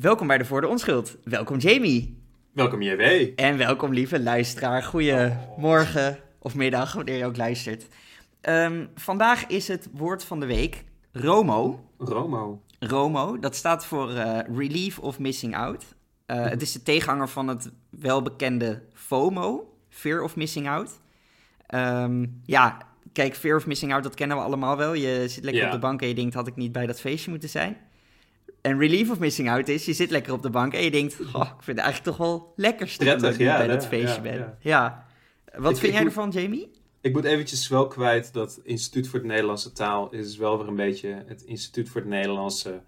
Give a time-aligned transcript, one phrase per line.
[0.00, 1.16] Welkom bij de Voor de Onschuld.
[1.24, 2.22] Welkom Jamie.
[2.52, 3.00] Welkom JW.
[3.36, 4.82] En welkom lieve luisteraar.
[4.82, 7.86] Goedemorgen of middag, wanneer je ook luistert.
[8.40, 11.84] Ehm, vandaag is het woord van de week Romo.
[11.98, 12.62] Romo.
[12.78, 15.84] Romo, dat staat voor eh, Relief of Missing Out.
[16.26, 21.00] Uh, het is de tegenhanger van het welbekende FOMO, Fear of Missing Out.
[21.66, 22.78] Ehm, ja,
[23.12, 24.94] kijk, Fear of Missing Out, dat kennen we allemaal wel.
[24.94, 25.66] Je zit lekker Ja.
[25.68, 27.76] op de bank en je denkt, had ik niet bij dat feestje moeten zijn?
[28.60, 31.16] En Relief of Missing Out is, je zit lekker op de bank en je denkt,
[31.20, 34.56] oh, ik vind het eigenlijk toch wel lekker dat ja, bij dat feestje ben.
[34.60, 35.06] ja.
[35.56, 36.70] Wat Ik- vind ik jij moet- ervan, Jamie?
[37.00, 40.74] Ik moet eventjes wel kwijt dat Instituut voor de Nederlandse Taal is wel weer een
[40.76, 42.80] beetje het Instituut voor de Nederlandse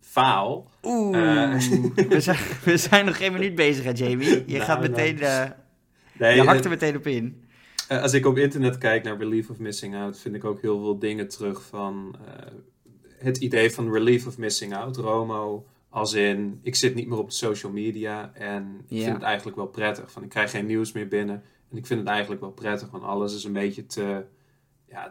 [0.00, 0.70] faal.
[0.82, 1.18] Oeh,
[1.52, 1.60] Eh.
[2.08, 4.28] we, zijn, we zijn nog geen minuut bezig, hè, Jamie?
[4.28, 4.90] Je Nou, gaat nou.
[4.90, 5.50] meteen, eh,
[6.18, 7.42] Nee, je hakt het- er meteen op in.
[7.88, 10.78] eh, als ik op internet kijk naar Relief of Missing Out, vind ik ook heel
[10.80, 12.46] veel dingen terug van eh,
[13.22, 15.66] het idee van Relief of Missing Out, Romo.
[15.88, 19.02] Als in, ik zit niet meer op de social media en ik Ja.
[19.02, 20.10] vind het eigenlijk wel prettig.
[20.12, 23.04] Van, ik krijg geen nieuws meer binnen en ik vind het eigenlijk wel prettig, want
[23.04, 24.24] alles is een beetje te,
[24.88, 25.10] ja,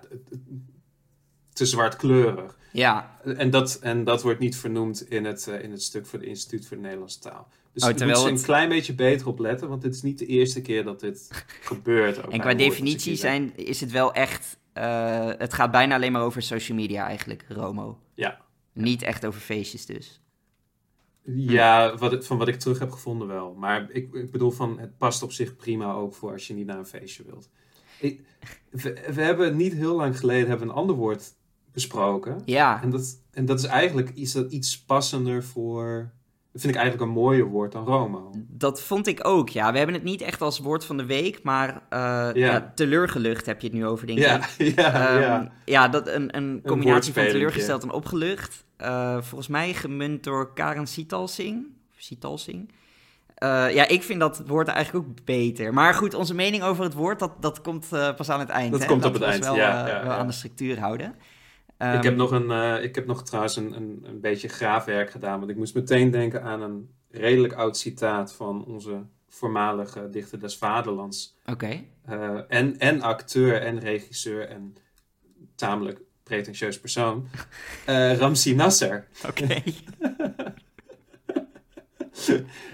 [1.53, 2.57] te zwartkleurig.
[2.71, 6.19] Ja, En dat, en dat wordt niet vernoemd in het, eh, in het stuk voor
[6.19, 7.47] het Instituut voor de Nederlandse Taal.
[7.73, 10.19] Dus Oh, terwijl ze het- een klein beetje beter op letten, want dit is niet
[10.19, 11.27] de eerste keer dat dit
[11.61, 12.25] gebeurt.
[12.25, 14.57] ook en qua als definitie zijn, is het wel echt...
[14.80, 17.99] eh, het gaat bijna alleen maar over social media eigenlijk, Romo.
[18.13, 18.41] Ja.
[18.73, 20.21] Niet echt over feestjes dus.
[21.23, 23.53] Ja, wat, het- van wat ik terug heb gevonden wel.
[23.53, 26.66] Maar ik, ik bedoel van, het past op zich prima ook voor als je niet
[26.66, 27.49] naar een feestje wilt.
[27.99, 28.21] Ik,
[28.71, 31.33] we, we hebben niet heel lang geleden hebben een ander woord
[31.71, 32.41] besproken.
[32.45, 36.11] Ja, En dat, en dat is eigenlijk iets, dat iets passender voor...
[36.59, 38.31] Dat vind ik eigenlijk een mooier woord dan Romo.
[38.47, 39.71] dat vond ik ook, ja.
[39.71, 42.71] We hebben het niet echt als woord van de week, maar eh ja.
[42.75, 44.25] teleurgelucht heb je het nu over, denk ik.
[44.25, 44.41] Ja,
[44.75, 45.52] ja, Ehm, ja.
[45.65, 48.65] ja, dat een, een combinatie van teleurgesteld en opgelucht.
[48.77, 51.65] Eh, volgens mij gemunt door Karen Sitalsing.
[51.97, 52.71] Sitalsing.
[53.35, 55.73] Eh, ja, ik vind dat woord eigenlijk ook beter.
[55.73, 58.71] Maar goed, onze mening over het woord, dat, dat komt pas aan het eind.
[58.71, 58.87] Dat hè?
[58.87, 60.17] komt op het eind, wel, ja, ja, wel ja.
[60.17, 61.15] aan de structuur houden.
[61.79, 65.09] Ik, Ehm, heb nog een, eh, ik heb nog trouwens een, een, een beetje graafwerk
[65.09, 65.39] gedaan.
[65.39, 70.57] Want ik moest meteen denken aan een redelijk oud citaat van onze voormalige dichter des
[70.57, 71.37] Vaderlands.
[71.45, 71.83] Oké.
[72.05, 74.75] Eh, en, en acteur en regisseur en
[75.55, 77.27] tamelijk pretentieus persoon.
[77.85, 79.07] eh Ramsi Nasser.
[79.27, 79.47] Oké.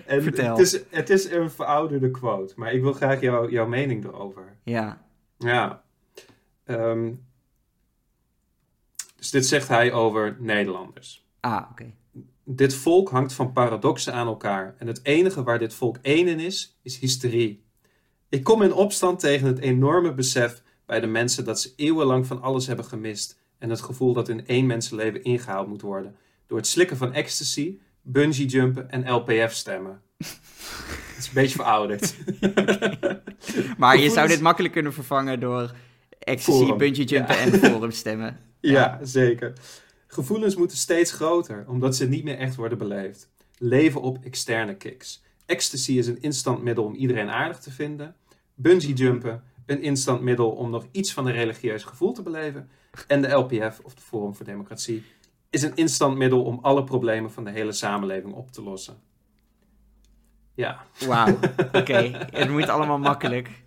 [0.05, 0.57] En Vertel.
[0.57, 4.57] Het is, het is een verouderde quote, maar ik wil graag jou, jouw mening erover.
[4.63, 5.03] ja.
[5.37, 5.83] Ja.
[6.65, 7.11] Ehm,
[9.25, 11.25] dus dit zegt hij over Nederlanders.
[11.39, 11.93] Ah, oké.
[12.43, 16.39] Dit volk hangt van paradoxen aan elkaar en het enige waar dit volk één in
[16.39, 17.63] is, is hysterie.
[18.29, 22.41] Ik kom in opstand tegen het enorme besef bij de mensen dat ze eeuwenlang van
[22.41, 26.15] alles hebben gemist en het gevoel dat in één mensenleven ingehaald moet worden
[26.47, 30.01] door het slikken van ecstasy, bungee jumpen en LPF stemmen.
[31.15, 32.15] Het is een beetje verouderd.
[33.77, 35.71] Maar je zou dit makkelijk kunnen vervangen door
[36.19, 36.77] ecstasy, Forum.
[36.77, 38.39] bungee jumpen en forum stemmen.
[38.71, 39.53] Ja, zeker.
[40.07, 43.29] Gevoelens moeten steeds groter, omdat ze niet meer echt worden beleefd.
[43.57, 45.23] Leven op externe kicks.
[45.45, 48.15] Ecstasy is een instant middel om iedereen aardig te vinden.
[48.53, 52.69] Bungee jumpen, een instant middel om nog iets van een religieus gevoel te beleven.
[53.07, 55.03] En de LPF, of de Forum voor Democratie,
[55.49, 58.97] is een instant middel om alle problemen van de hele samenleving op te lossen.
[60.53, 61.39] Ja, Wauw,
[61.71, 62.27] oké.
[62.31, 63.64] Het moet allemaal makkelijk.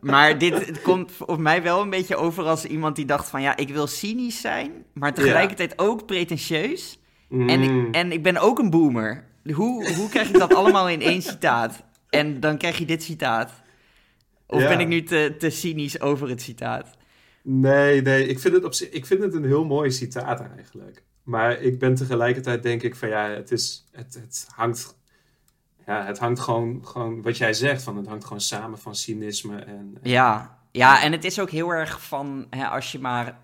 [0.00, 3.42] Maar dit komt op mij wel een beetje over als iemand die dacht van...
[3.42, 6.98] ja, ik wil cynisch zijn, maar tegelijkertijd ook pretentieus.
[7.30, 7.86] En, Mm.
[7.86, 9.24] ik, en ik ben ook een boomer.
[9.52, 11.82] Hoe, hoe krijg ik dat allemaal in één citaat?
[12.10, 13.52] En dan krijg je dit citaat.
[14.46, 14.68] Of Ja.
[14.68, 16.96] ben ik nu te, te cynisch over het citaat?
[17.42, 21.02] Nee, nee, ik vind, het op ik vind het een heel mooi citaat eigenlijk.
[21.22, 24.96] Maar ik ben tegelijkertijd denk ik van ja, het, is, het, het hangt,
[25.86, 29.56] ja, het hangt gewoon, gewoon, wat jij zegt, van het hangt gewoon samen van cynisme
[29.58, 29.98] en...
[30.02, 32.46] en- Ja, ja en het is ook heel erg van...
[32.50, 33.38] Hè, als je maar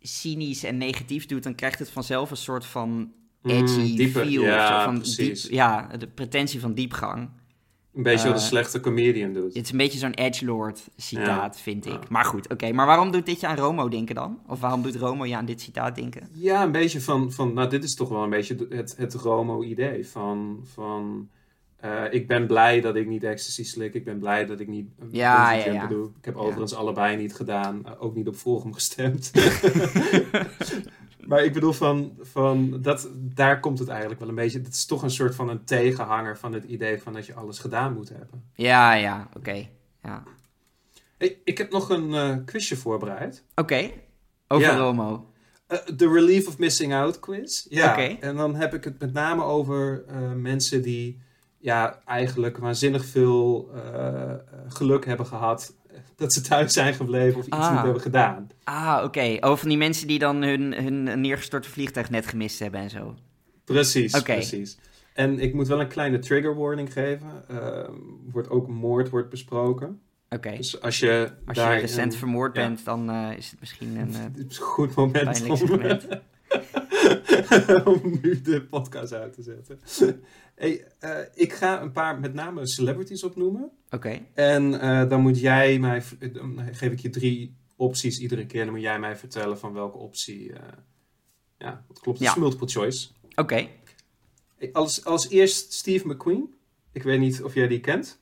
[0.00, 1.42] cynisch en negatief doet...
[1.42, 3.12] dan krijgt het vanzelf een soort van
[3.42, 4.42] edgy Mm, diepe- feel.
[4.42, 7.28] ja, van diep, ja, de pretentie van diepgang.
[7.94, 9.54] Een beetje wat Eh, een slechte comedian doet.
[9.54, 11.92] Het is een beetje zo'n edgelord citaat, Ja, vind ik.
[11.92, 12.00] ja.
[12.08, 12.72] Maar goed, oké.
[12.72, 14.38] Maar waarom doet dit je aan Romo denken dan?
[14.46, 16.28] Of waarom doet Romo je aan dit citaat denken?
[16.32, 20.06] Ja, een beetje van, van nou dit is toch wel een beetje het, het Romo-idee
[20.08, 20.60] van...
[20.74, 21.28] van
[21.80, 23.94] eh, ik ben blij dat ik niet ecstasy slik.
[23.94, 26.10] Ik ben blij dat ik niet een Ja, ja, doe.
[26.18, 27.86] Ik heb overigens allebei niet gedaan.
[27.86, 29.30] eh, ook niet op Forum gestemd.
[31.28, 34.58] maar ik bedoel van, van dat, daar komt het eigenlijk wel een beetje.
[34.58, 37.58] Het is toch een soort van een tegenhanger van het idee van dat je alles
[37.58, 38.44] gedaan moet hebben.
[38.54, 39.68] Ja, ja, oké.
[40.02, 40.22] Ja.
[41.18, 43.44] Hey, ik heb nog een eh, quizje voorbereid.
[43.54, 43.90] Oké,
[44.48, 44.76] over.
[44.76, 45.26] Romo.
[45.96, 47.66] De Relief of Missing Out quiz.
[47.68, 48.16] Ja, Oké.
[48.20, 50.04] en dan heb ik het met name over
[50.36, 51.20] mensen die
[51.68, 54.38] ja, eigenlijk waanzinnig veel eh, eh,
[54.68, 55.74] geluk hebben gehad.
[56.16, 57.72] Dat ze thuis zijn gebleven of iets Ah.
[57.74, 58.48] niet hebben gedaan.
[58.64, 59.36] Ah, oké.
[59.40, 63.14] Over van die mensen die dan hun, hun neergestorte vliegtuig net gemist hebben en zo.
[63.64, 64.78] Precies, precies.
[65.14, 67.28] En ik moet wel een kleine trigger warning geven.
[67.48, 67.88] Eh,
[68.32, 70.00] wordt ook moord wordt besproken.
[70.30, 70.56] Oké.
[70.56, 72.62] Dus als je Als je recent een- vermoord ja.
[72.62, 74.14] bent, dan eh, is het misschien een...
[74.14, 76.06] eh, Het is een goed moment om, segment.
[77.92, 79.80] om nu de podcast uit te zetten.
[80.58, 83.70] Hey, eh, ik ga een paar met name celebrities opnoemen.
[83.90, 84.18] Oké.
[84.34, 86.02] En eh, dan moet jij mij,
[86.32, 88.64] dan geef ik je drie opties iedere keer.
[88.64, 90.62] Dan moet jij mij vertellen van welke optie, eh,
[91.58, 92.18] ja, wat klopt.
[92.18, 92.34] Het Ja.
[92.40, 93.08] multiple choice.
[93.34, 93.68] Oké.
[94.72, 96.54] Als, als eerst Steve McQueen.
[96.92, 98.18] Ik weet niet of jij die kent.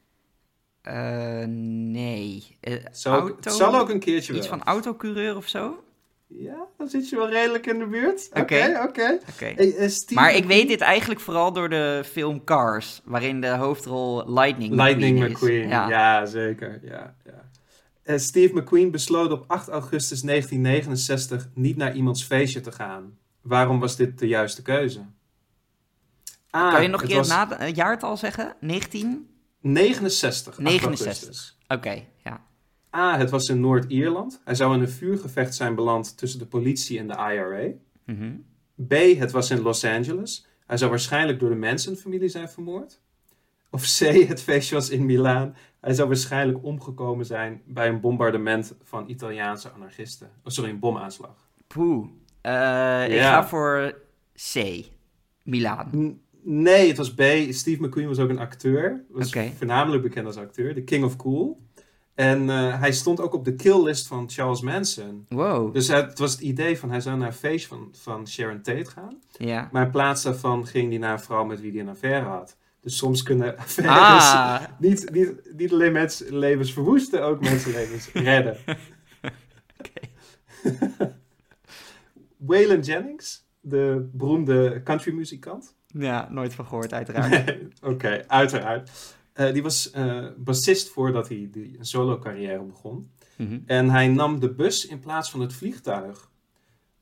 [0.83, 2.57] Eh, nee.
[2.61, 2.75] Eh,
[3.05, 3.37] auto?
[3.41, 4.59] Het zal ook een keertje Iets wel.
[4.59, 5.85] van autocoureur of zo?
[6.29, 8.29] Ja, dan zit je wel redelijk in de buurt.
[8.33, 9.19] Oké, Oké.
[9.37, 14.33] Hey, eh, Maar ik weet dit eigenlijk vooral door de film Cars, waarin de hoofdrol
[14.33, 15.71] Lightning, Lightning McQueen, McQueen, is.
[15.71, 15.89] ja.
[15.89, 16.27] Ja.
[16.27, 16.81] zeker.
[16.83, 17.49] Ja, ja.
[18.03, 23.19] Eh, Steve McQueen besloot op 8 augustus 1969 niet naar iemands feestje te gaan.
[23.41, 25.01] Waarom was dit de juiste keuze?
[26.57, 28.55] A, kan je nog een het keer was het jaartal zeggen?
[28.61, 29.29] 19?
[29.61, 31.07] 69, 8 69.
[31.07, 31.59] augustus.
[31.69, 32.03] Oké.
[32.97, 34.41] A, het was in Noord-Ierland.
[34.45, 37.73] Hij zou in een vuurgevecht zijn beland tussen de politie en de IRA.
[38.05, 38.33] Mhm.
[38.89, 40.47] B, het was in Los Angeles.
[40.67, 43.01] Hij zou waarschijnlijk door de Manson-familie zijn vermoord.
[43.71, 43.99] Of C,
[44.29, 45.57] het feestje was in Milaan.
[45.81, 50.27] Hij zou waarschijnlijk omgekomen zijn bij een bombardement van Italiaanse anarchisten.
[50.27, 51.49] Oh, sorry, een bomaanslag.
[51.67, 52.07] Poeh.
[52.41, 53.95] Eh, Ik ga voor
[54.53, 54.85] C.
[55.43, 55.91] Milaan.
[55.97, 57.23] N- nee, het was B.
[57.51, 59.05] Steve McQueen was ook een acteur.
[59.11, 59.51] Was Oké.
[59.57, 60.75] voornamelijk bekend als acteur.
[60.75, 61.65] De King of Cool.
[62.17, 65.27] En eh, hij stond ook op de killlist van Charles Manson.
[65.29, 65.75] Wow.
[65.75, 68.91] Dus het was het idee van hij zou naar een feest van, van Sharon Tate
[68.91, 69.19] gaan.
[69.39, 69.69] Ja.
[69.73, 72.57] Maar in plaats daarvan ging hij naar een vrouw met wie hij een affaire had.
[72.81, 78.57] Dus soms kunnen affaires Ah, niet, niet, niet alleen mensenlevens verwoesten, ook mensenlevens redden.
[82.37, 85.75] Waylon Jennings, de beroemde countrymuzikant.
[85.87, 87.55] ja, nooit van gehoord uiteraard.
[87.93, 88.91] Oké, uiteraard.
[89.37, 93.11] Eh, die was eh, bassist voordat hij die een solo carrière begon.
[93.37, 93.59] Mhm.
[93.67, 96.31] En hij nam de bus in plaats van het vliegtuig.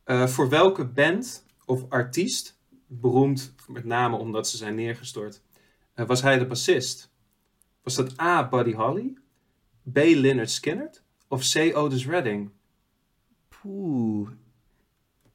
[0.04, 5.42] Eh, voor welke band of artiest, beroemd met name omdat ze zijn neergestort,
[5.94, 7.10] was hij de bassist?
[7.82, 8.48] Was dat A.
[8.48, 9.18] Buddy Holly,
[9.92, 9.96] B.
[9.96, 11.76] Lynyrd Skynyrd of C.
[11.76, 12.50] Otis Redding?
[13.48, 14.30] Poeh.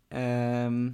[0.07, 0.91] Ehm,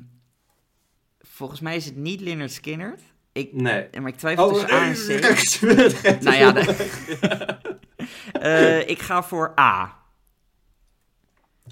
[1.19, 2.99] volgens mij is het niet Leonard Skinner.
[3.35, 3.87] Ik, Nee.
[4.01, 6.23] maar ik twijfel tussen A en C.
[6.23, 6.53] Nou ja,
[8.31, 9.95] Eh, ik ga voor A.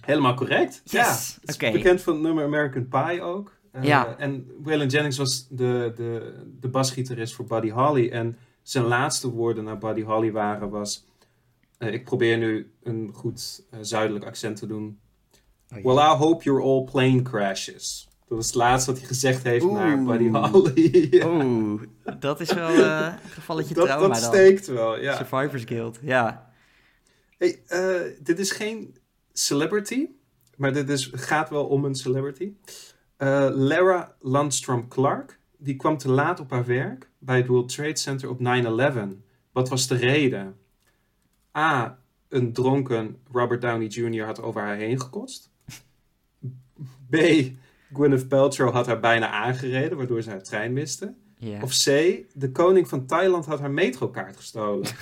[0.01, 0.81] Helemaal correct.
[0.83, 1.07] Yes, Ja,
[1.41, 1.71] het is oké.
[1.71, 3.55] bekend van het nummer American Pie ook.
[3.71, 4.15] Eh, Ja.
[4.17, 8.09] En Waylon Jennings was de, de, de basgitarist voor Buddy Holly.
[8.09, 11.05] En zijn laatste woorden naar Buddy Holly waren was...
[11.77, 14.99] eh, ik probeer nu een goed zuidelijk accent te doen.
[15.67, 18.07] Well, I hope your all plane crashes.
[18.33, 20.03] Dat is het laatste wat hij gezegd heeft naar.
[20.03, 21.07] Buddy Holly.
[21.11, 21.27] Ja.
[21.27, 21.81] Oeh,
[22.19, 24.31] dat is wel eh, een gevalletje dat trauma dat dan.
[24.31, 25.15] steekt wel, ja.
[25.15, 26.51] Survivors Guild, ja.
[27.37, 28.97] Hey, eh, dit is geen
[29.33, 30.07] celebrity,
[30.57, 32.53] maar dit is, gaat wel om een celebrity.
[33.17, 37.97] Eh, Lara Landstrom Clark, die kwam te laat op haar werk bij het World Trade
[37.97, 39.17] Center op 9-11.
[39.51, 40.57] Wat was de reden?
[41.57, 41.99] A.
[42.29, 44.25] Een dronken Robert Downey Jr.
[44.25, 45.51] had over haar heen gekotst.
[47.09, 47.15] B.
[47.93, 51.13] Gwyneth Paltrow had haar bijna aangereden, waardoor ze haar trein miste.
[51.37, 51.61] ja.
[51.61, 51.85] Of C.
[52.33, 54.87] De koning van Thailand had haar metrokaart gestolen.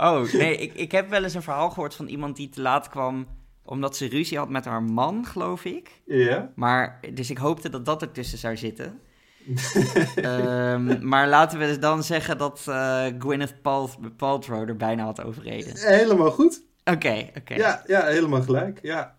[0.00, 2.88] Oh, nee, ik, ik heb wel eens een verhaal gehoord van iemand die te laat
[2.88, 3.26] kwam
[3.64, 5.90] omdat ze ruzie had met haar man, geloof ik.
[6.06, 6.52] Ja?
[6.54, 9.00] Maar, dus ik hoopte dat dat ertussen zou zitten.
[10.14, 15.72] Ehm, maar laten we dan zeggen dat eh Gwyneth Pal Paltrow er bijna had overreden.
[15.76, 16.62] Helemaal goed.
[16.84, 17.54] Oké, oké.
[17.54, 18.78] Ja, ja, helemaal gelijk.
[18.82, 19.16] Ja.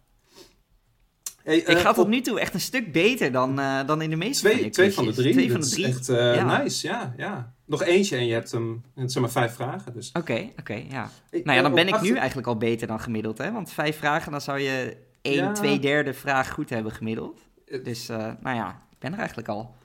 [1.46, 4.02] Hey, Ik eh, ga tot op nu toe echt een stuk beter dan, eh, dan
[4.02, 5.34] in de meeste twee, twee van de drie.
[5.34, 5.86] Twee van de Dat drie.
[5.86, 6.62] echt eh, Ja.
[6.62, 7.54] nice, ja, ja.
[7.66, 9.94] Nog eentje en je hebt hem, het zijn maar vijf vragen.
[9.94, 10.12] Dus.
[10.14, 11.10] Oké, oké, ja.
[11.32, 13.52] Nou ja, dan ben ik nu eigenlijk al beter dan gemiddeld, hè?
[13.52, 15.52] Want vijf vragen, dan zou je één, Ja.
[15.52, 17.40] twee derde vraag goed hebben gemiddeld.
[17.84, 19.76] Dus, nou ja, ik ben er eigenlijk al.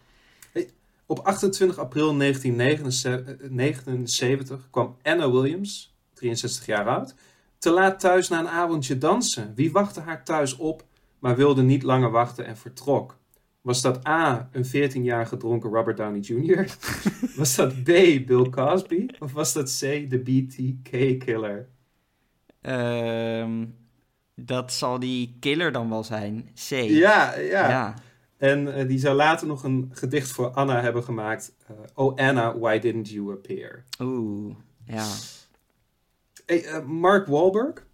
[1.06, 7.14] Op 28 april 1979 kwam Anna Williams, 63 jaar oud,
[7.58, 9.52] te laat thuis na een avondje dansen.
[9.54, 10.84] Wie wachtte haar thuis op,
[11.20, 13.18] maar wilde niet langer wachten en vertrok?
[13.60, 16.76] Was dat A, een 14-jarige dronken Robert Downey Jr.?
[17.36, 17.86] was dat B,
[18.26, 19.06] Bill Cosby?
[19.18, 21.68] Of was dat C, de BTK-killer?
[22.60, 23.66] Ehm,
[24.34, 26.48] Dat zal die killer dan wel zijn.
[26.68, 26.70] C.
[26.70, 27.68] Ja, ja.
[27.68, 27.94] ja.
[28.36, 31.52] En eh, die zou later nog een gedicht voor Anna hebben gemaakt.
[31.66, 33.84] eh, oh Anna, why didn't you appear?
[34.02, 35.06] Oeh, ja.
[36.46, 37.86] Hey, eh, Mark Wahlberg,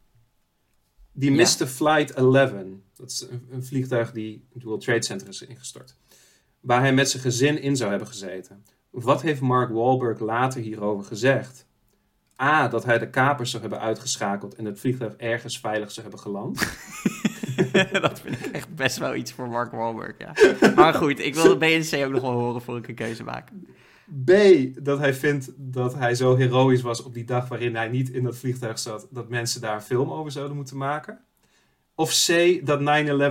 [1.16, 1.36] die Ja.
[1.36, 2.52] miste Flight 11.
[2.94, 5.96] Dat is een, een vliegtuig die het World Trade Center is ingestort.
[6.60, 8.64] Waar hij met zijn gezin in zou hebben gezeten.
[8.90, 11.66] Wat heeft Mark Wahlberg later hierover gezegd?
[12.42, 16.20] A, dat hij de kapers zou hebben uitgeschakeld en het vliegtuig ergens veilig zou hebben
[16.24, 16.58] geland.
[17.92, 20.34] dat vind ik echt best wel iets voor Mark Wahlberg, ja.
[20.74, 23.48] Maar goed, ik wil de BNC ook nog wel horen voor ik een keuze maak.
[24.24, 24.30] B,
[24.84, 28.22] dat hij vindt dat hij zo heroïs was op die dag waarin hij niet in
[28.24, 31.18] dat vliegtuig zat, dat mensen daar een film over zouden moeten maken.
[31.94, 32.84] Of C, dat 9-11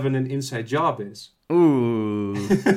[0.04, 1.38] een inside job is.
[1.48, 2.38] Oeh.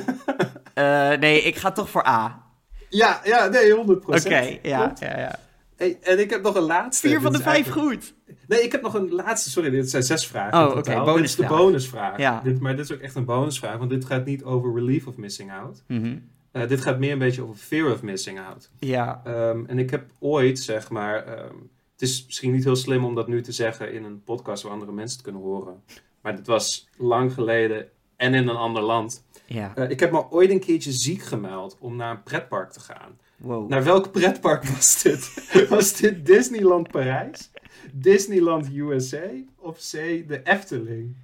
[0.74, 2.42] Eh, nee, ik ga toch voor A.
[2.88, 3.76] Ja, ja, nee, 100%.
[4.06, 5.38] Oké, ja, ja, ja.
[5.76, 7.08] Hey, en ik heb nog een laatste.
[7.08, 8.14] Vier van de vijf eigenlijk- goed.
[8.46, 9.50] Nee, ik heb nog een laatste.
[9.50, 10.58] Sorry, dit zijn zes vragen.
[10.58, 11.14] Oh, oké, totaal.
[11.14, 11.58] Dit is de bonusvraag.
[11.64, 12.18] bonusvraag.
[12.18, 12.40] Ja.
[12.44, 15.16] Dit, maar dit is ook echt een bonusvraag, want dit gaat niet over relief of
[15.16, 15.82] missing out.
[15.86, 16.16] Mhm.
[16.52, 18.70] Eh, dit gaat meer een beetje over fear of missing out.
[18.78, 21.54] Ja, Ehm, en ik heb ooit, zeg maar, ehm,
[21.92, 24.72] het is misschien niet heel slim om dat nu te zeggen in een podcast waar
[24.72, 25.82] andere mensen het kunnen horen.
[26.20, 29.24] Maar dit was lang geleden en in een ander land.
[29.46, 29.72] ja.
[29.74, 33.18] Eh, ik heb me ooit een keertje ziek gemeld om naar een pretpark te gaan.
[33.36, 33.68] Wow.
[33.68, 35.32] Naar welk pretpark was dit?
[35.68, 37.50] was dit Disneyland Parijs?
[37.92, 39.22] Disneyland USA?
[39.56, 39.90] Of C,
[40.28, 41.16] de Efteling?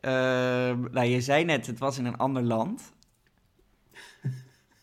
[0.00, 2.92] Ehm, nou, je zei net, het was in een ander land.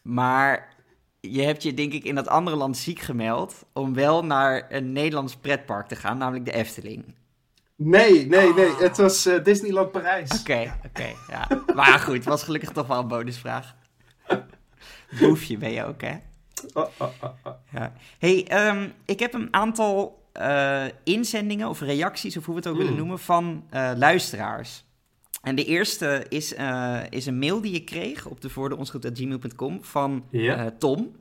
[0.05, 0.73] Maar
[1.19, 4.91] je hebt je denk ik in dat andere land ziek gemeld om wel naar een
[4.91, 7.15] Nederlands pretpark te gaan, namelijk de Efteling.
[7.75, 8.69] Nee, nee, nee.
[8.69, 8.79] Ah.
[8.79, 10.39] Het was eh, Disneyland Parijs.
[10.39, 11.47] Oké, oké, ja.
[11.75, 13.75] Maar goed, het was gelukkig toch wel een bonusvraag.
[15.19, 16.15] Boefje ben je ook, hè?
[16.73, 17.53] Oh, oh, oh, oh.
[17.71, 17.93] Ja.
[18.19, 22.77] hey, ehm, ik heb een aantal eh, inzendingen of reacties, of hoe we het ook
[22.77, 22.97] willen Mm.
[22.97, 24.84] noemen, van eh, luisteraars.
[25.45, 30.23] En de eerste is, eh, is een mail die ik kreeg op de voordeonsgoed.gmail.com van
[30.29, 30.55] Ja.
[30.57, 31.11] eh, Tom.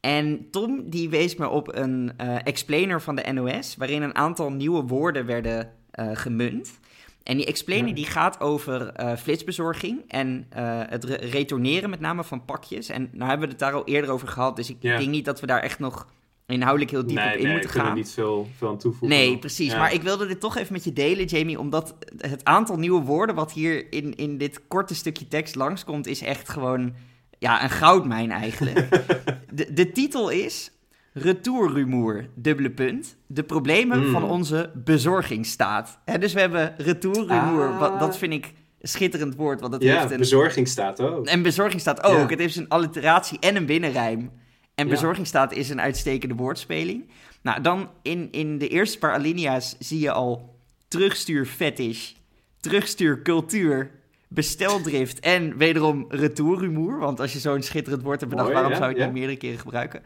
[0.00, 4.52] En Tom die wees me op een eh, explainer van de NOS, waarin een aantal
[4.52, 5.72] nieuwe woorden werden
[6.12, 6.78] gemunt.
[7.22, 7.94] En die explainer Ja.
[7.94, 10.46] die gaat over flitsbezorging en
[10.88, 12.88] het re- retourneren met name van pakjes.
[12.88, 14.98] En nou hebben we het daar al eerder over gehad, dus ik Ja.
[14.98, 16.06] denk niet dat we daar echt nog
[16.50, 17.94] inhoudelijk heel diep nee, op in nee, moeten gaan.
[17.94, 19.18] niet veel, veel aan toevoegen.
[19.18, 19.72] Nee, precies.
[19.72, 19.78] Ja.
[19.78, 23.34] Maar ik wilde dit toch even met je delen, Jamie, omdat het aantal nieuwe woorden
[23.34, 26.94] wat hier in, in dit korte stukje tekst langskomt, is echt gewoon
[27.38, 28.88] ja, een goudmijn eigenlijk.
[29.54, 30.70] de, de titel is
[31.12, 33.16] Retourrumoer, dubbele punt.
[33.26, 34.10] De problemen Mm.
[34.10, 35.98] van onze bezorgingsstaat.
[36.04, 37.78] Hè, dus we hebben retourrumoer, Ah.
[37.78, 40.18] wat, dat vind ik een schitterend woord, want ja, heeft een...
[40.18, 41.26] bezorging staat ook.
[41.26, 42.16] En bezorgingsstaat ook.
[42.16, 42.26] Ja.
[42.26, 44.30] Het heeft een alliteratie en een binnenrijm.
[44.74, 44.92] En Ja.
[44.92, 47.10] bezorgingsstaat is een uitstekende woordspeling.
[47.42, 50.58] Nou, dan in, in de eerste paar alinea's zie je al
[50.88, 52.12] terugstuur fetish,
[52.60, 53.90] terugstuur cultuur,
[54.28, 56.98] besteldrift en wederom retourrumoer.
[56.98, 59.58] Want als je zo'n schitterend woord hebt bedacht, waarom zou je het niet meerdere keren
[59.58, 60.02] gebruiken?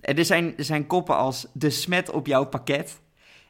[0.00, 3.00] En er zijn, er zijn koppen als de smet op jouw pakket.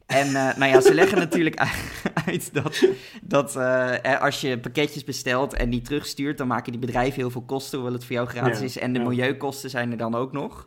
[0.09, 1.57] En eh, nou ja, ze leggen natuurlijk
[2.27, 2.89] uit dat,
[3.23, 7.43] dat eh, als je pakketjes bestelt en die terugstuurt, dan maken die bedrijven heel veel
[7.43, 8.79] kosten, hoewel het voor jou gratis Ja, is.
[8.79, 9.09] En de ja.
[9.09, 10.67] milieukosten zijn er dan ook nog.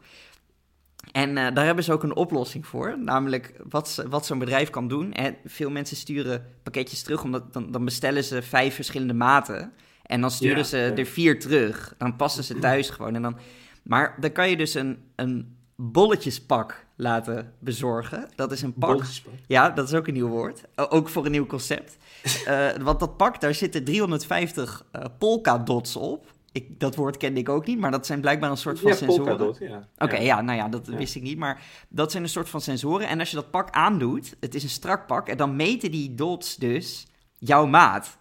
[1.12, 3.00] En eh, daar hebben ze ook een oplossing voor.
[3.00, 5.14] Namelijk wat, wat zo'n bedrijf kan doen.
[5.14, 9.74] En veel mensen sturen pakketjes terug, omdat dan, dan bestellen ze vijf verschillende maten.
[10.04, 11.96] En dan sturen Ja, ze er vier terug.
[11.98, 13.16] Dan passen ze thuis gewoon.
[13.16, 13.38] En dan,
[13.84, 18.30] maar dan kan je dus een, een bolletjespak laten bezorgen.
[18.36, 19.04] Dat is een pak.
[19.48, 20.62] Ja, dat is ook een nieuw woord.
[20.76, 21.98] Ook voor een nieuw concept.
[22.46, 26.32] Eh, want dat pak, daar zitten 350 eh polka dots op.
[26.52, 28.96] Ik, dat woord kende ik ook niet, maar dat zijn blijkbaar een soort van Ja,
[28.96, 29.56] sensoren.
[29.60, 29.88] ja.
[29.98, 30.22] Oké, ja.
[30.22, 30.42] ja.
[30.42, 30.98] nou ja, dat Ja.
[30.98, 31.38] wist ik niet.
[31.38, 33.08] Maar dat zijn een soort van sensoren.
[33.08, 36.16] En als je dat pak aandoet, het is een strak pak, en dan meten die
[36.16, 38.18] dots dus jouw maat.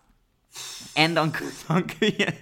[0.94, 1.32] En dan,
[1.68, 2.34] dan kun je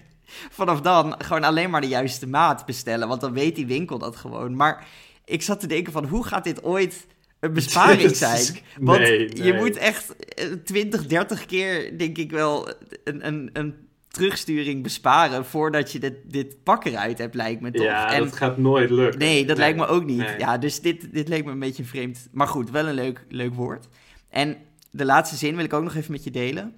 [0.50, 3.09] vanaf dan gewoon alleen maar de juiste maat bestellen.
[3.09, 4.57] Want dan weet die winkel dat gewoon.
[4.57, 4.87] Maar
[5.28, 7.06] ik zat te denken van, hoe gaat dit ooit
[7.40, 8.58] een besparing zijn?
[8.80, 12.68] Want nee, je moet echt eh, 20, 30 keer, denk ik wel,
[13.04, 13.75] een, een, een
[14.08, 15.44] terugsturing besparen...
[15.44, 17.85] voordat je dit, dit pak eruit hebt, lijkt me toch?
[17.85, 19.18] Ja, En- dat gaat nooit lukken.
[19.18, 20.18] Nee, dat lijkt me ook niet.
[20.18, 20.38] nee.
[20.38, 22.28] Ja, dus dit, dit leek me een beetje vreemd.
[22.32, 23.88] Maar goed, wel een leuk, leuk woord.
[24.28, 24.56] En
[24.90, 26.75] de laatste zin wil ik ook nog even met je delen.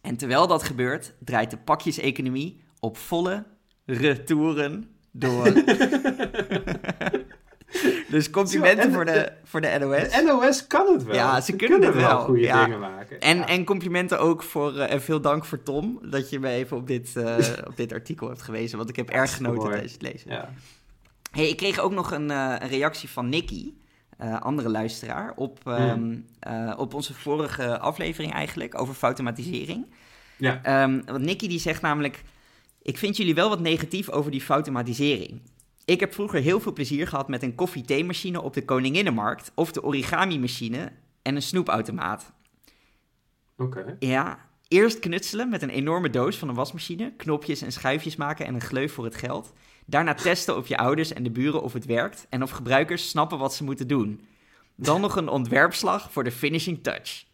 [0.00, 3.44] En terwijl dat gebeurt, draait de pakjeseconomie op volle
[3.84, 5.46] retouren door.
[8.12, 10.10] dus complimenten Zo, voor, de- de, voor de NOS.
[10.10, 11.14] De NOS kan het wel.
[11.14, 12.64] Ja, ze kunnen het wel, goede ja.
[12.64, 13.20] dingen maken.
[13.20, 13.46] En, Ja.
[13.46, 16.86] en complimenten ook voor, eh, en veel dank voor Tom, dat je me even op
[16.86, 17.36] dit, eh,
[17.70, 18.76] op dit artikel hebt gewezen.
[18.78, 20.30] Want ik heb erg genoten tijdens het lezen.
[20.30, 20.52] Ja.
[21.30, 23.72] Hey, ik kreeg ook nog een, eh, een reactie van Nicky.
[24.40, 29.86] andere luisteraar op, ehm, eh, op onze vorige aflevering eigenlijk over automatisering.
[30.36, 30.60] Ja.
[30.62, 32.22] Ehm, want Nicky die zegt namelijk,
[32.82, 35.40] ik vind jullie wel wat negatief over die automatisering.
[35.84, 39.82] Ik heb vroeger heel veel plezier gehad met een koffie-theemachine op de Koninginnenmarkt of de
[39.82, 42.32] origami-machine en een snoepautomaat.
[43.56, 43.96] Oké.
[43.98, 48.54] Ja, eerst knutselen met een enorme doos van een wasmachine, knopjes en schuifjes maken en
[48.54, 49.52] een gleuf voor het geld.
[49.86, 53.38] Daarna testen op je ouders en de buren of het werkt en of gebruikers snappen
[53.38, 54.26] wat ze moeten doen.
[54.76, 57.24] Dan nog een ontwerpslag voor de finishing touch.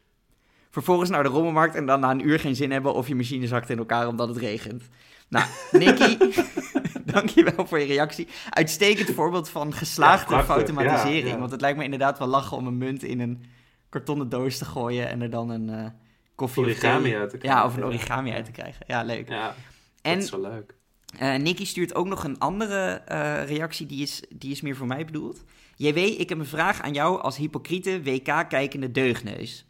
[0.71, 3.47] Vervolgens naar de rommelmarkt en dan na een uur geen zin hebben of je machine
[3.47, 4.83] zakt in elkaar omdat het regent.
[5.29, 6.19] Nou, Nicky,
[7.13, 8.29] dankjewel voor je reactie.
[8.51, 11.27] Uitstekend voorbeeld van geslaagde Ja, automatisering.
[11.27, 11.39] Ja, ja.
[11.39, 13.45] Want het lijkt me inderdaad wel lachen om een munt in een
[13.89, 15.87] kartonnen doos te gooien en er dan een eh,
[16.35, 17.61] koffie of Origami uit te krijgen.
[17.61, 18.85] Ja, of een origami uit te krijgen.
[18.87, 19.29] Ja, leuk.
[19.29, 19.55] Ja,
[20.03, 20.75] en dat is wel leuk.
[21.19, 24.87] eh Nicky stuurt ook nog een andere eh, reactie, die is, die is meer voor
[24.87, 25.45] mij bedoeld.
[25.77, 29.67] JW, ik heb een vraag aan jou als hypocriete WK-kijkende deugneus.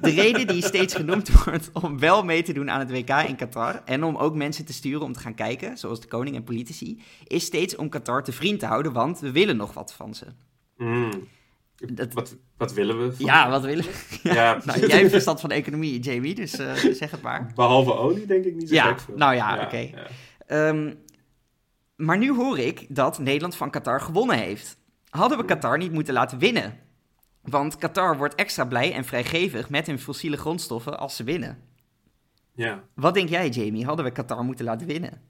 [0.00, 3.36] De reden die steeds genoemd wordt om wel mee te doen aan het WK in
[3.36, 6.44] Qatar en om ook mensen te sturen om te gaan kijken, zoals de koning en
[6.44, 10.14] politici, is steeds om Qatar te vriend te houden, want we willen nog wat van
[10.14, 10.26] ze.
[10.76, 11.10] Mm.
[11.94, 13.12] Dat- Wat, wat willen we?
[13.16, 14.18] van- Ja, wat willen we?
[14.34, 14.58] Ja.
[14.64, 17.52] Nou, jij hebt verstand van economie, Jamie, dus eh, zeg het maar.
[17.54, 19.16] Behalve olie denk ik niet zo Ja, veel.
[19.16, 19.76] nou ja, oké.
[19.76, 20.06] ja.
[20.46, 20.94] Ehm,
[21.96, 24.76] maar nu hoor ik dat Nederland van Qatar gewonnen heeft.
[25.08, 26.78] Hadden we Qatar niet moeten laten winnen?
[27.42, 31.58] Want Qatar wordt extra blij en vrijgevig met hun fossiele grondstoffen als ze winnen.
[32.54, 32.84] Ja.
[32.94, 33.84] Wat denk jij, Jamie?
[33.84, 35.20] Hadden we Qatar moeten laten winnen?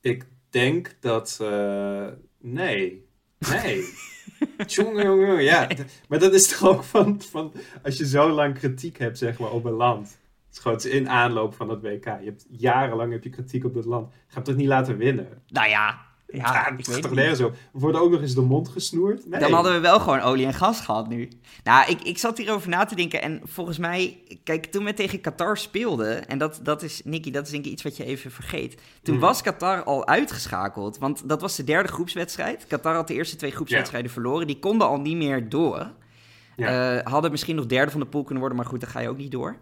[0.00, 1.38] Ik denk dat...
[1.40, 2.06] eh,
[2.40, 3.06] nee.
[3.38, 3.84] Nee.
[4.66, 5.42] Jongen.
[5.42, 5.68] Ja,
[6.08, 7.52] maar dat is toch ook van, van...
[7.82, 10.08] Als je zo lang kritiek hebt, zeg maar, op een land.
[10.08, 12.04] Het is gewoon het is in aanloop van dat WK.
[12.04, 14.12] Je hebt, jarenlang heb je kritiek op dat land.
[14.26, 15.42] Ga het toch niet laten winnen?
[15.48, 17.50] Nou ja, ja, ik weet toch nergens zo.
[17.72, 19.26] We worden ook nog eens de mond gesnoerd?
[19.26, 19.40] Nee.
[19.40, 21.28] Dan hadden we wel gewoon olie en gas gehad nu.
[21.64, 24.18] Nou, ik, ik zat hierover na te denken en volgens mij...
[24.44, 26.28] Kijk, toen we tegen Qatar speelden...
[26.28, 28.80] En dat, dat is, Nicky, dat is denk ik iets wat je even vergeet.
[29.02, 29.24] Toen Hmm.
[29.24, 30.98] was Qatar al uitgeschakeld.
[30.98, 32.66] Want dat was de derde groepswedstrijd.
[32.66, 34.46] Qatar had de eerste twee groepswedstrijden verloren.
[34.46, 35.90] Die konden al niet meer door.
[36.56, 36.96] Ja.
[36.98, 39.08] Eh, hadden misschien nog derde van de pool kunnen worden, maar goed, dan ga je
[39.08, 39.56] ook niet door.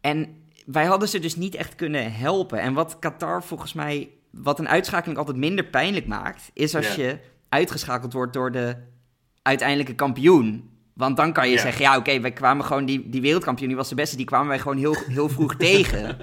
[0.00, 2.60] En wij hadden ze dus niet echt kunnen helpen.
[2.60, 7.18] En wat Qatar volgens mij, wat een uitschakeling altijd minder pijnlijk maakt, is als je
[7.48, 8.76] uitgeschakeld wordt door de
[9.42, 10.70] uiteindelijke kampioen.
[10.94, 13.88] Want dan kan je zeggen, ja oké, wij kwamen gewoon, die, die wereldkampioen, die was
[13.88, 16.16] de beste, die kwamen wij gewoon heel, heel vroeg tegen.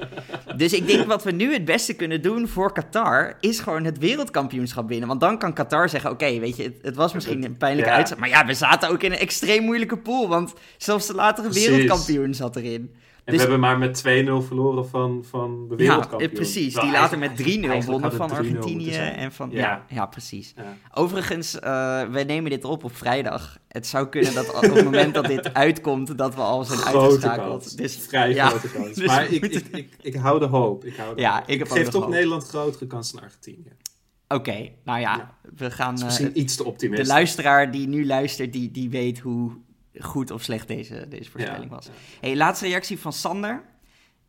[0.57, 3.97] Dus ik denk wat we nu het beste kunnen doen voor Qatar, is gewoon het
[3.97, 5.07] wereldkampioenschap winnen.
[5.07, 7.95] Want dan kan Qatar zeggen, oké, weet je, het, het was misschien een pijnlijke Ja.
[7.97, 11.47] uitzet, maar ja, we zaten ook in een extreem moeilijke pool, want zelfs de latere
[11.49, 11.67] Precies.
[11.69, 12.95] wereldkampioen zat erin.
[13.25, 16.29] En Dus- we hebben maar met 2-0 verloren van, van de Ja, wereldkampioen.
[16.29, 16.73] eh, precies.
[16.73, 19.49] Die later met eigenlijk- 3-0 eigenlijk wonnen van het 3-0 Argentinië en van...
[19.51, 19.85] Ja, Ja.
[19.89, 20.53] ja, precies.
[20.55, 20.77] Ja.
[20.93, 23.57] Overigens, eh wij nemen dit op op vrijdag.
[23.67, 26.99] Het zou kunnen dat op het moment dat dit uitkomt, dat we al zijn Grote
[27.11, 27.61] uitgeschakeld.
[27.61, 27.75] kans.
[27.75, 28.93] Dus Vrij ja, grote kans.
[28.93, 30.85] dus maar ik, ik, ik, ik hou de hoop.
[30.85, 31.47] Ik, hou de Ja, hoop.
[31.47, 32.09] ik heb geef toch.
[32.09, 33.71] Nederland grotere kans dan Argentinië.
[34.27, 35.35] Oké, nou ja, Ja.
[35.55, 35.93] we gaan...
[35.93, 37.07] Is eh, misschien iets te de optimistisch.
[37.07, 39.51] luisteraar die nu luistert, die, die weet hoe
[39.99, 41.89] goed of slecht deze, deze voorspelling Ja, was.
[42.19, 43.63] Hey, laatste reactie van Sander.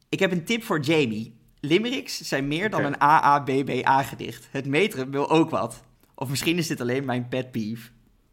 [0.08, 1.42] Ik heb een tip voor Jamie.
[1.60, 4.48] Limericks zijn meer dan een AABBA-gedicht.
[4.50, 5.84] Het metrum wil ook wat.
[6.14, 7.90] Of misschien is dit alleen mijn pet peeve.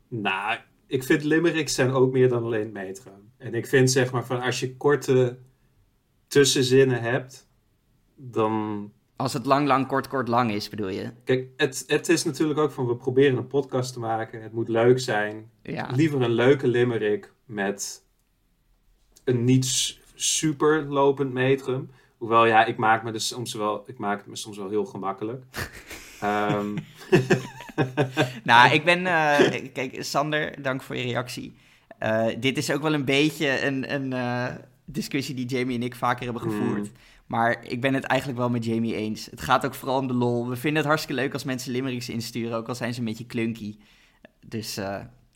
[0.08, 3.32] Nou, ik vind limericks zijn ook meer dan alleen metrum.
[3.38, 5.38] En ik vind zeg maar van als je korte
[6.28, 7.50] tussenzinnen hebt,
[8.16, 8.92] dan...
[9.22, 11.12] Als het lang, lang, kort, kort, lang is, bedoel je?
[11.24, 14.42] Kijk, het, het is natuurlijk ook van we proberen een podcast te maken.
[14.44, 15.50] Het moet leuk zijn.
[15.64, 15.90] Ja.
[15.96, 18.04] Liever een leuke limerick met
[19.24, 21.90] een niet super lopend metrum.
[22.18, 24.86] Hoewel, ja, ik maak, me dus soms wel, ik maak het me soms wel heel
[24.86, 25.44] gemakkelijk.
[26.22, 26.78] Ehm,
[28.44, 29.06] Nou, ik ben...
[29.06, 31.54] eh, kijk, Sander, dank voor je reactie.
[31.98, 34.56] Eh, dit is ook wel een beetje een, een eh,
[34.86, 36.88] discussie die Jamie en ik vaker hebben gevoerd.
[36.88, 36.96] Hmm.
[37.32, 39.26] Maar ik ben het eigenlijk wel met Jamie eens.
[39.26, 40.50] Het gaat ook vooral om de lol.
[40.50, 43.26] We vinden het hartstikke leuk als mensen limericks insturen, ook al zijn ze een beetje
[43.26, 43.78] clunky.
[44.46, 44.86] Dus, eh,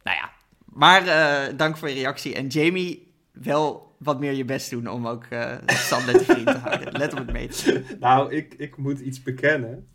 [0.04, 0.32] nou ja.
[0.66, 2.36] Maar eh, dank voor je reactie.
[2.36, 5.26] En Jamie, wel wat meer je best doen om ook
[5.66, 6.92] Sander te vriend te houden.
[6.92, 7.86] Let op het meten.
[8.00, 9.88] nou, ik, ik moet iets bekennen.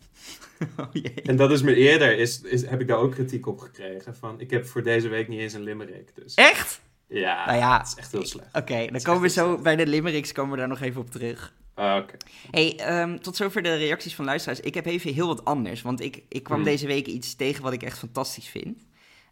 [0.77, 1.21] Oh jee.
[1.23, 4.15] En dat is me eerder, is, is, heb ik daar ook kritiek op gekregen.
[4.15, 6.15] Van, ik heb voor deze week niet eens een limerick.
[6.15, 6.81] Dus Echt?
[7.07, 7.77] ja, Nou ja.
[7.77, 8.55] het is echt heel slecht.
[8.55, 11.53] Oké, dan komen we zo bij de limericks komen we daar nog even op terug.
[11.81, 12.15] Ah, Oké.
[12.51, 14.59] Hey, ehm, tot zover de reacties van luisteraars.
[14.59, 16.65] Ik heb even heel wat anders, want ik, ik kwam Hmm.
[16.67, 18.77] deze week iets tegen wat ik echt fantastisch vind.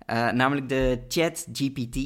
[0.06, 1.98] Eh, namelijk de Chat GPT.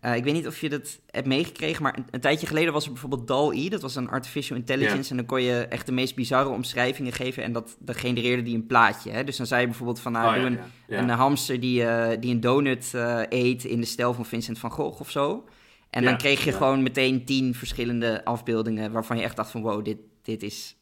[0.00, 2.84] Eh, ik weet niet of je dat hebt meegekregen, maar een, een tijdje geleden was
[2.84, 3.68] er bijvoorbeeld DAL-E.
[3.68, 5.10] Dat was een artificial intelligence.
[5.10, 7.42] En dan kon je echt de meest bizarre omschrijvingen geven.
[7.42, 9.10] En dat, dat genereerde die een plaatje.
[9.10, 9.24] Hè?
[9.24, 11.84] Dus dan zei je bijvoorbeeld van, nou, Oh, doe ja, een, ja, een hamster die,
[11.84, 12.90] eh, die een donut
[13.28, 15.44] eet in de stijl van Vincent van Gogh of zo.
[15.90, 16.56] En Ja, dan kreeg je ja.
[16.56, 20.76] gewoon meteen tien verschillende afbeeldingen waarvan je echt dacht van, wow, dit, dit is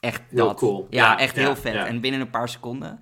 [0.00, 0.58] echt Heel dat.
[0.58, 0.86] cool.
[0.90, 1.74] Ja, Ja, echt heel vet.
[1.74, 3.00] En binnen een paar seconden.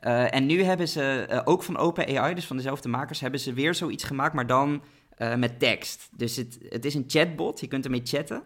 [0.00, 3.52] Eh, en nu hebben ze, eh, ook van OpenAI, dus van dezelfde makers, hebben ze
[3.52, 4.82] weer zoiets gemaakt, maar dan
[5.16, 6.08] eh, met tekst.
[6.12, 8.42] Dus het, het is een chatbot, je kunt ermee chatten.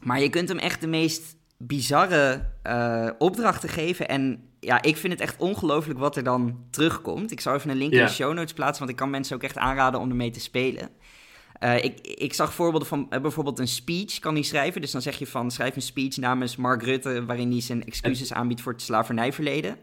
[0.00, 2.50] Maar je kunt hem echt de meest bizarre
[3.18, 4.08] opdrachten geven.
[4.08, 7.30] En ja, ik vind het echt ongelooflijk wat er dan terugkomt.
[7.30, 9.42] Ik zou even een link in de show notes plaatsen, want ik kan mensen ook
[9.42, 10.90] echt aanraden om ermee te spelen.
[11.62, 14.80] Eh, ik, ik zag voorbeelden van eh, bijvoorbeeld een speech kan hij schrijven.
[14.80, 18.32] Dus dan zeg je van schrijf een speech namens Mark Rutte waarin hij zijn excuses
[18.32, 19.76] aanbiedt voor het slavernijverleden.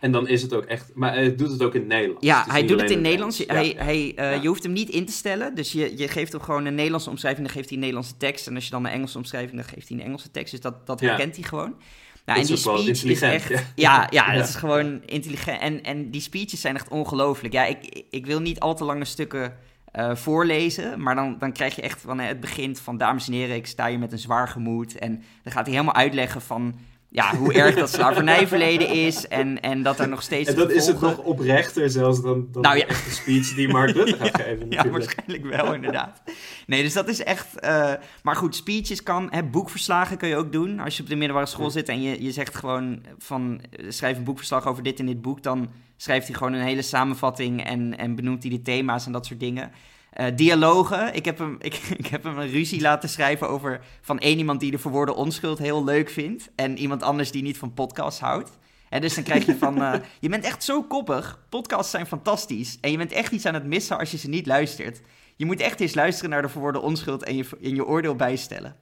[0.00, 0.90] En dan is het ook echt...
[0.94, 2.26] Maar hij doet het ook in het Nederlands.
[2.26, 3.36] Ja, Het hij doet het in Nederlands.
[3.38, 3.82] Ja, hij, ja.
[3.82, 4.42] hij, eh, Ja.
[4.42, 5.54] Je hoeft hem niet in te stellen.
[5.54, 7.46] Dus je, je geeft hem gewoon een Nederlandse omschrijving.
[7.46, 8.46] Dan geeft hij een Nederlandse tekst.
[8.46, 10.50] En als je dan een Engelse omschrijving, dan geeft hij een Engelse tekst.
[10.50, 11.68] Dus dat, dat herkent hij gewoon.
[11.68, 11.80] Nou,
[12.24, 13.48] Dat en is die speech is echt.
[13.48, 13.62] ja.
[13.74, 14.38] Ja, ja, Ja.
[14.38, 15.60] het is gewoon intelligent.
[15.60, 17.54] En, en die speeches zijn echt ongelooflijk.
[17.54, 19.56] Ja, ik, ik wil niet al te lange stukken
[19.98, 21.02] eh, voorlezen.
[21.02, 23.88] Maar dan, dan krijg je echt van het begint van dames en heren, ik sta
[23.88, 24.98] hier met een zwaar gemoed.
[24.98, 26.78] En dan gaat hij helemaal uitleggen van
[27.10, 29.28] ja, hoe erg dat slavernijverleden is.
[29.28, 30.48] En, en dat er nog steeds.
[30.48, 32.86] En dan is het nog oprechter zelfs dan, dan Nou, de ja.
[32.86, 34.70] echte speech die Mark Rutte gaat geven.
[34.70, 36.22] Ja, waarschijnlijk wel, inderdaad.
[36.66, 37.60] Nee, dus dat is echt...
[37.60, 37.92] eh,
[38.22, 39.28] maar goed, speeches kan...
[39.30, 40.80] Hè, boekverslagen kun je ook doen.
[40.80, 43.60] Als je op de middelbare school zit en je, je zegt gewoon van...
[43.70, 45.42] eh, schrijf een boekverslag over dit en dit boek...
[45.42, 47.64] dan schrijft hij gewoon een hele samenvatting...
[47.64, 49.70] en, en benoemt hij de thema's en dat soort dingen.
[50.18, 51.14] Eh, dialogen.
[51.14, 53.80] Ik heb, hem, ik, ik heb hem een ruzie laten schrijven over...
[54.00, 56.50] van één iemand die de verwoorde onschuld heel leuk vindt...
[56.54, 58.58] en iemand anders die niet van podcasts houdt.
[58.88, 61.46] En dus dan krijg je van, eh, je bent echt zo koppig.
[61.48, 62.78] Podcasts zijn fantastisch.
[62.80, 65.00] En je bent echt iets aan het missen als je ze niet luistert.
[65.36, 68.76] Je moet echt eens luisteren naar de verwoorde onschuld en je, en je oordeel bijstellen.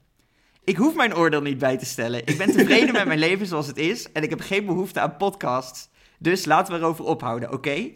[0.65, 2.27] Ik hoef mijn oordeel niet bij te stellen.
[2.27, 4.13] Ik ben tevreden met mijn leven zoals het is.
[4.13, 5.89] En ik heb geen behoefte aan podcasts.
[6.19, 7.91] Dus laten we erover ophouden, oké?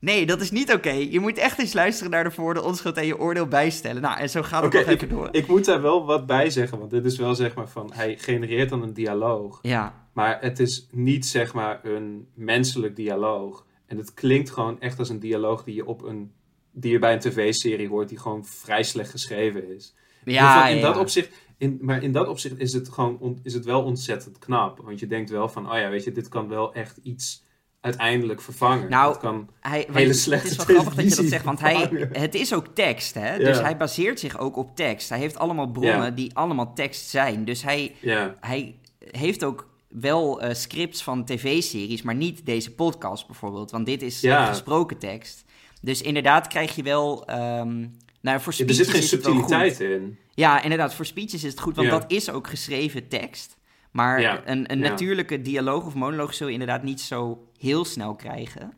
[0.00, 0.90] Nee, dat is niet oké.
[0.90, 4.02] Je moet echt eens luisteren naar de verwoorde onschuld en je oordeel bijstellen.
[4.02, 5.28] Nou, en zo gaat het Oké, nog even door.
[5.32, 7.90] Ik moet daar wel wat bij zeggen, want dit is wel zeg maar van...
[7.94, 9.58] Hij genereert dan een dialoog.
[9.62, 13.66] Ja, Maar het is niet zeg maar een menselijk dialoog.
[13.86, 16.32] En het klinkt gewoon echt als een dialoog die je op een
[16.72, 19.94] die je bij een tv-serie hoort die gewoon vrij slecht geschreven is.
[20.24, 23.54] ja, in ja, dat opzicht, in, maar in dat opzicht is het gewoon on- is
[23.54, 26.48] het wel ontzettend knap, want je denkt wel van, oh ja, weet je, dit kan
[26.48, 27.44] wel echt iets
[27.80, 28.90] uiteindelijk vervangen.
[28.90, 32.34] Nou, kan, Hij, hele het is wel grappig dat je dat zegt, want hij, het
[32.34, 33.38] is ook tekst, hè?
[33.38, 35.08] Dus hij baseert zich ook op tekst.
[35.08, 36.10] Hij heeft allemaal bronnen Ja.
[36.10, 37.44] die allemaal tekst zijn.
[37.44, 43.26] Dus hij, ja, hij heeft ook wel eh, scripts van tv-series, maar niet deze podcast
[43.26, 43.70] bijvoorbeeld.
[43.70, 45.44] Want dit is gesproken tekst.
[45.82, 47.26] Dus inderdaad krijg je wel...
[47.26, 47.86] ehm,
[48.20, 50.18] nou, voor er zit geen subtiliteit in.
[50.34, 53.56] Ja, inderdaad, voor speeches is het goed, want dat is ook geschreven tekst.
[53.90, 58.72] Maar een, een natuurlijke dialoog of monoloog zul je inderdaad niet zo heel snel krijgen.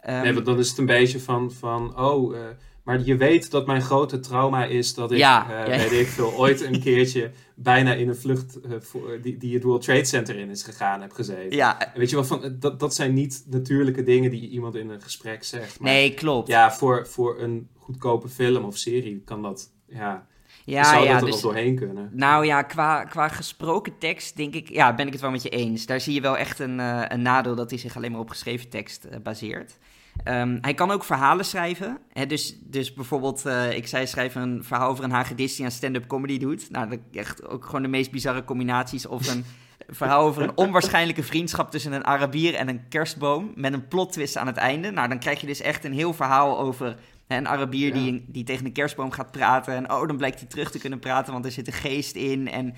[0.00, 2.42] Ehm, nee, want dan is het een beetje van, van oh, eh,
[2.82, 5.88] maar je weet dat mijn grote trauma is dat ik, Ja, eh, ja.
[5.88, 9.62] weet ik veel, ooit een keertje bijna in een vlucht eh, voor, die, die het
[9.62, 11.56] World Trade Center in is gegaan heb gezeten.
[11.56, 14.90] ja, En Weet je wel, van, dat, dat zijn niet natuurlijke dingen die iemand in
[14.90, 15.80] een gesprek zegt.
[15.80, 16.48] Maar nee, klopt.
[16.48, 20.26] ja, voor, voor een goedkope film of serie kan dat, ja,
[20.70, 22.10] Ja, zou ja, dat er dus, nog doorheen kunnen.
[22.12, 25.48] nou ja, qua, qua gesproken tekst denk ik, ja, ben ik het wel met je
[25.48, 25.86] eens.
[25.86, 28.30] Daar zie je wel echt een, eh, een nadeel dat hij zich alleen maar op
[28.30, 29.78] geschreven tekst eh, baseert.
[30.24, 31.98] Ehm, hij kan ook verhalen schrijven.
[32.12, 35.70] Hè, dus, dus bijvoorbeeld, eh, ik zei, schrijf een verhaal over een hagedis die aan
[35.70, 36.70] stand-up comedy doet.
[36.70, 39.06] Nou, dat echt ook gewoon de meest bizarre combinaties.
[39.06, 39.44] Of een
[39.98, 43.52] verhaal over een onwaarschijnlijke vriendschap tussen een Arabier en een kerstboom.
[43.54, 44.90] Met een plot twist aan het einde.
[44.90, 46.96] Nou, dan krijg je dus echt een heel verhaal over
[47.36, 48.02] een Arabier Ja.
[48.02, 49.74] die, die tegen een kerstboom gaat praten.
[49.74, 52.48] En oh, dan blijkt hij terug te kunnen praten, want er zit een geest in.
[52.48, 52.74] En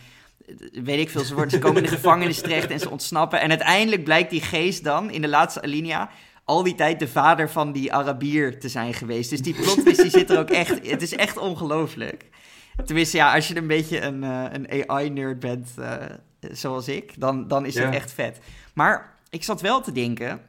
[0.47, 3.41] eh, weet ik veel, ze, worden, ze komen in de gevangenis terecht en ze ontsnappen.
[3.41, 6.11] En uiteindelijk blijkt die geest dan, in de laatste alinea,
[6.45, 9.31] al die tijd de vader van die Arabier te zijn geweest.
[9.31, 12.25] Dus die plot twist die zit er ook echt, het is echt ongelooflijk.
[12.85, 15.95] Tenminste, ja, als je een beetje een, eh, een AI-nerd bent, eh,
[16.41, 17.85] zoals ik, dan, dan is Ja.
[17.85, 18.39] het echt vet.
[18.75, 20.41] Maar ik zat wel te denken,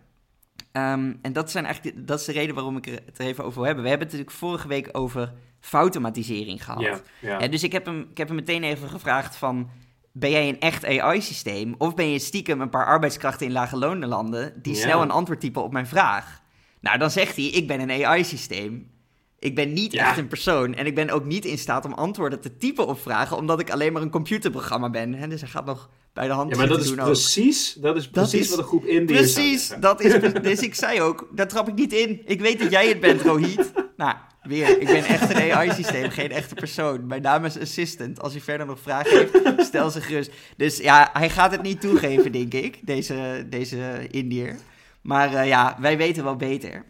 [0.74, 3.58] ehm, en dat, zijn eigenlijk, dat is de reden waarom ik het er even over
[3.58, 3.84] wil hebben.
[3.84, 7.04] We hebben het natuurlijk vorige week over foutautomatisering gehad.
[7.22, 9.70] Ja, dus ik heb, hem, ik heb hem meteen even gevraagd van...
[10.16, 11.76] Ben jij een echt AI-systeem?
[11.78, 14.62] Of ben je stiekem een paar arbeidskrachten in lage landen...
[14.62, 16.42] die snel een antwoord typen op mijn vraag?
[16.80, 18.92] Nou, dan zegt hij, ik ben een AI-systeem.
[19.40, 20.76] Ik ben niet echt een persoon.
[20.76, 23.38] En ik ben ook niet in staat om antwoorden te typen op vragen...
[23.38, 25.14] omdat ik alleen maar een computerprogramma ben.
[25.14, 25.28] Hè?
[25.28, 28.40] Dus hij gaat nog bij de hand ja, maar dat is precies, dat is precies
[28.40, 30.32] is- wat een groep Indiërs Precies, dat is...
[30.42, 32.22] Dus ik zei ook, daar trap ik niet in.
[32.26, 33.72] Ik weet dat jij het bent, Rohit.
[33.98, 37.08] Nou, Weer, ik ben echt een AI-systeem, geen echte persoon.
[37.08, 38.22] Mijn naam is Assistant.
[38.22, 40.32] Als u verder nog vragen heeft, stel ze gerust.
[40.58, 44.56] Dus ja, hij gaat het niet toegeven, denk ik, deze, deze Indiër.
[45.02, 46.86] Maar uh, ja, wij weten wel beter.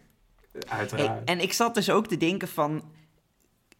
[0.70, 1.30] Uiteraard.
[1.30, 2.84] En ik zat dus ook te denken van...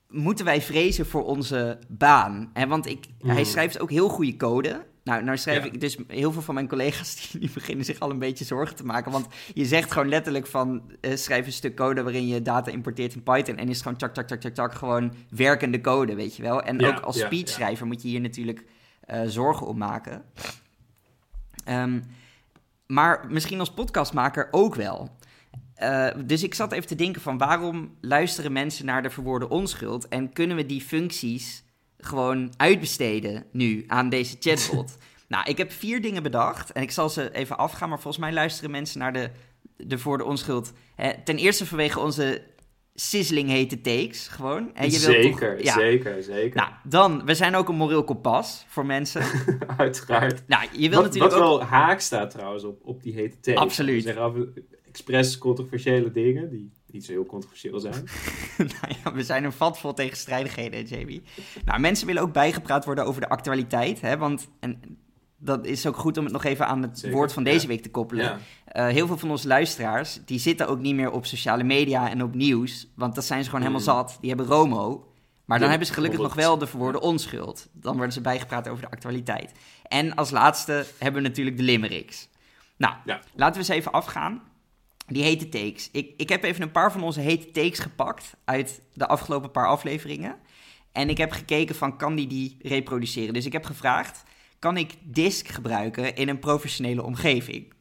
[0.08, 2.50] Moeten wij vrezen voor onze baan?
[2.54, 3.46] En want ik, hij Mm.
[3.46, 4.86] schrijft ook heel goede code.
[5.04, 5.72] Nou, nou schrijf Ja.
[5.72, 8.76] ik dus heel veel van mijn collega's die, die beginnen zich al een beetje zorgen
[8.76, 9.12] te maken.
[9.12, 13.14] Want je zegt gewoon letterlijk van eh, schrijf een stuk code waarin je data importeert
[13.14, 13.58] in Python.
[13.58, 16.62] En is gewoon tjak, tjak, tjak, tjak, tjak, gewoon werkende code, weet je wel.
[16.62, 18.66] En Ja, ook als ja, speechschrijver moet je hier natuurlijk
[19.00, 20.24] eh, zorgen om maken.
[21.66, 22.02] Ehm,
[22.88, 25.18] maar misschien als podcastmaker ook wel.
[25.74, 30.08] Eh, dus ik zat even te denken van waarom luisteren mensen naar de verwoorde onschuld
[30.08, 31.64] en kunnen we die functies
[32.06, 34.98] gewoon uitbesteden nu aan deze chatbot?
[35.28, 38.34] nou, ik heb vier dingen bedacht en ik zal ze even afgaan, maar volgens mij
[38.34, 39.30] luisteren mensen naar de,
[39.78, 40.74] de voor de onschuld.
[40.96, 42.42] Hè, ten eerste vanwege onze
[42.96, 44.76] sizzling hete takes, gewoon.
[44.76, 45.74] En je wilt toch- zeker, ja.
[45.74, 46.56] zeker, zeker.
[46.56, 49.22] Nou, dan, we zijn ook een moreel kompas voor mensen.
[49.78, 50.48] Uiteraard.
[50.48, 51.60] nou, je wil Wat, natuurlijk wat ook...
[51.60, 53.58] wel haak staat trouwens op, op die hete thee.
[53.58, 54.18] Absoluut.
[54.18, 54.34] Af,
[54.88, 57.94] expres controversiële dingen, die niet zo heel controversieel zijn.
[58.58, 61.24] nou ja, we zijn een vat vol tegenstrijdigheden, Jamie.
[61.66, 64.02] Nou, mensen willen ook bijgepraat worden over de actualiteit.
[64.02, 64.98] Hè, want en
[65.38, 67.68] dat is ook goed om het nog even aan het Zeker, woord van deze ja.
[67.68, 68.26] week te koppelen.
[68.26, 68.38] Ja.
[68.66, 72.24] Eh, heel veel van onze luisteraars, die zitten ook niet meer op sociale media en
[72.24, 72.88] op nieuws.
[72.96, 73.94] Want dat zijn ze gewoon helemaal Mm.
[74.06, 74.18] zat.
[74.20, 75.08] Die hebben Romo.
[75.46, 77.70] Maar dan Ja, hebben ze gelukkig nog wel de verwoorde onschuld.
[77.72, 79.52] Dan worden ze bijgepraat over de actualiteit.
[79.84, 82.30] En als laatste hebben we natuurlijk de limericks.
[82.78, 82.94] Nou,
[83.36, 84.42] laten we eens even afgaan.
[85.08, 85.90] Die hete takes.
[85.92, 89.68] Ik, ik heb even een paar van onze hete takes gepakt uit de afgelopen paar
[89.68, 90.36] afleveringen.
[90.92, 93.34] En ik heb gekeken van, kan die die reproduceren?
[93.34, 94.24] Dus ik heb gevraagd,
[94.60, 97.74] kan ik disk gebruiken in een professionele omgeving?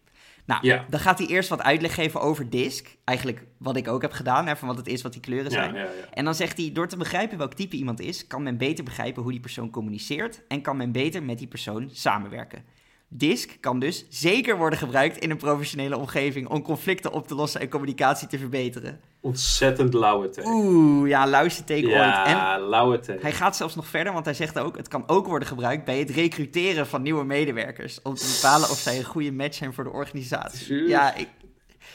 [0.47, 0.87] Nou, Ja.
[0.91, 2.97] dan gaat hij eerst wat uitleg geven over disk.
[3.05, 5.75] Eigenlijk wat ik ook heb gedaan, hè, van wat het is, wat die kleuren zijn.
[5.75, 5.89] ja, ja.
[6.13, 9.23] En dan zegt hij, door te begrijpen welk type iemand is, kan men beter begrijpen
[9.23, 12.65] hoe die persoon communiceert en kan men beter met die persoon samenwerken.
[13.15, 17.61] DISC kan dus zeker worden gebruikt in een professionele omgeving om conflicten op te lossen
[17.61, 19.01] en communicatie te verbeteren.
[19.21, 20.45] Ontzettend lauwe thee.
[20.47, 21.93] Oeh, ja, lauwste take ooit.
[21.93, 25.27] En ja, lauwe hij gaat zelfs nog verder, want hij zegt ook, het kan ook
[25.27, 29.33] worden gebruikt bij het recruteren van nieuwe medewerkers, om te bepalen of zij een goede
[29.33, 30.89] match zijn voor de organisatie.
[30.89, 31.29] Ja, ik,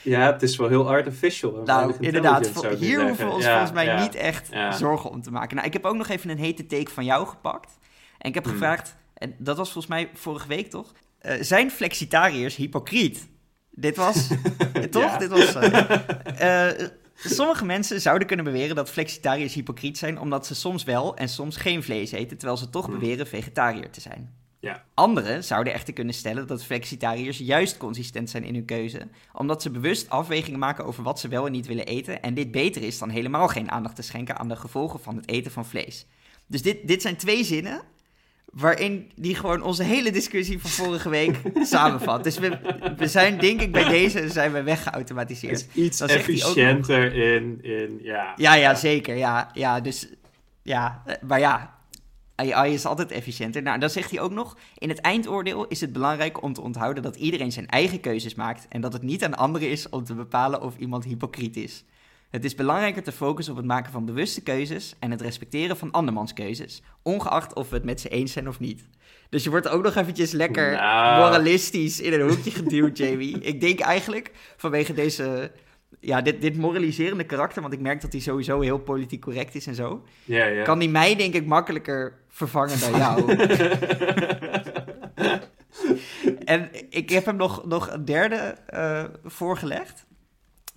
[0.01, 1.61] Ja, het is wel heel artificial.
[1.65, 2.65] Nou, inderdaad.
[2.79, 4.01] Hier hoeven we ons Ja, volgens mij ja.
[4.01, 4.71] niet echt ja.
[4.71, 5.55] zorgen om te maken.
[5.55, 7.77] Nou, ik heb ook nog even een hete take van jou gepakt.
[8.17, 8.53] En ik heb Hmm.
[8.53, 10.93] gevraagd, en dat was volgens mij vorige week toch?
[11.19, 13.27] Eh, zijn flexitariërs hypocriet?
[13.71, 14.27] Dit was,
[14.91, 15.03] toch?
[15.03, 15.17] Ja.
[15.17, 15.55] Dit was...
[15.55, 20.19] eh, eh, sommige mensen zouden kunnen beweren dat flexitariërs hypocriet zijn...
[20.19, 22.37] omdat ze soms wel en soms geen vlees eten...
[22.37, 22.99] terwijl ze toch Hmm.
[22.99, 24.33] beweren vegetariër te zijn.
[24.59, 24.83] Ja.
[24.93, 29.69] Anderen zouden echter kunnen stellen dat flexitariërs juist consistent zijn in hun keuze, omdat ze
[29.69, 32.97] bewust afwegingen maken over wat ze wel en niet willen eten en dit beter is
[32.97, 36.05] dan helemaal geen aandacht te schenken aan de gevolgen van het eten van vlees.
[36.47, 37.81] Dus dit, dit zijn twee zinnen
[38.53, 42.23] waarin die gewoon onze hele discussie van vorige week samenvat.
[42.23, 42.59] Dus we,
[42.97, 45.67] we zijn denk ik bij deze zijn we Het weggeautomatiseerd.
[45.75, 48.33] is iets Dan ook efficiënter in, in ja.
[48.35, 49.15] Ja, ja, zeker.
[49.15, 50.07] Ja, ja, dus
[50.63, 51.77] ja, maar ja,
[52.35, 53.61] AI is altijd efficiënter.
[53.61, 57.03] Nou, dan zegt hij ook nog: in het eindoordeel is het belangrijk om te onthouden
[57.03, 60.13] dat iedereen zijn eigen keuzes maakt en dat het niet aan anderen is om te
[60.13, 61.83] bepalen of iemand hypocriet is.
[62.37, 65.91] Het is belangrijker te focussen op het maken van bewuste keuzes en het respecteren van
[65.91, 68.81] andermans keuzes, ongeacht of we het met ze eens zijn of niet.
[69.29, 71.19] Dus je wordt ook nog eventjes lekker Nou.
[71.19, 73.39] moralistisch in een hoekje geduwd, Jamie.
[73.51, 75.51] Ik denk eigenlijk vanwege deze,
[75.99, 79.67] ja, dit, dit moraliserende karakter, want ik merk dat hij sowieso heel politiek correct is
[79.67, 80.03] en zo,
[80.63, 83.35] kan hij mij denk ik makkelijker vervangen dan jou.
[86.55, 90.06] en ik heb hem nog, nog een derde eh, voorgelegd.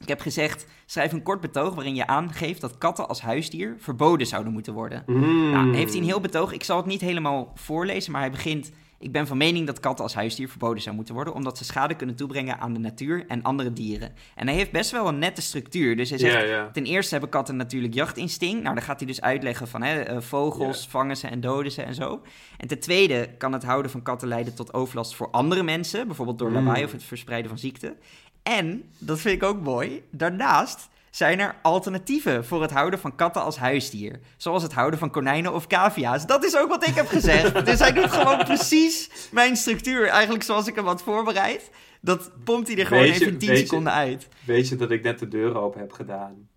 [0.01, 4.27] Ik heb gezegd, schrijf een kort betoog waarin je aangeeft dat katten als huisdier verboden
[4.27, 5.03] zouden moeten worden.
[5.07, 5.51] Mm.
[5.51, 6.53] Nou, heeft hij een heel betoog.
[6.53, 8.71] Ik zal het niet helemaal voorlezen, maar hij begint...
[8.99, 11.35] Ik ben van mening dat katten als huisdier verboden zou moeten worden...
[11.35, 14.13] omdat ze schade kunnen toebrengen aan de natuur en andere dieren.
[14.35, 15.97] En hij heeft best wel een nette structuur.
[15.97, 18.63] Dus hij zegt, ten eerste hebben katten natuurlijk jachtinstinct.
[18.63, 21.83] Nou, dan gaat hij dus uitleggen van hè, eh, vogels, vangen ze en doden ze
[21.83, 22.23] en zo.
[22.57, 26.07] En ten tweede kan het houden van katten leiden tot overlast voor andere mensen...
[26.07, 26.55] bijvoorbeeld door Mm.
[26.55, 27.97] lawaai of het verspreiden van ziekte.
[28.43, 33.43] En, dat vind ik ook mooi, daarnaast zijn er alternatieven voor het houden van katten
[33.43, 34.21] als huisdier.
[34.37, 36.27] Zoals het houden van konijnen of cavia's.
[36.27, 37.65] Dat is ook wat ik heb gezegd.
[37.67, 40.09] dus hij doet gewoon precies mijn structuur.
[40.09, 41.71] Eigenlijk zoals ik hem had voorbereid.
[42.01, 44.29] Dat pompt hij er gewoon je- even in 10 weet je- seconden uit.
[44.45, 46.49] Weet je dat ik net de deur open heb gedaan?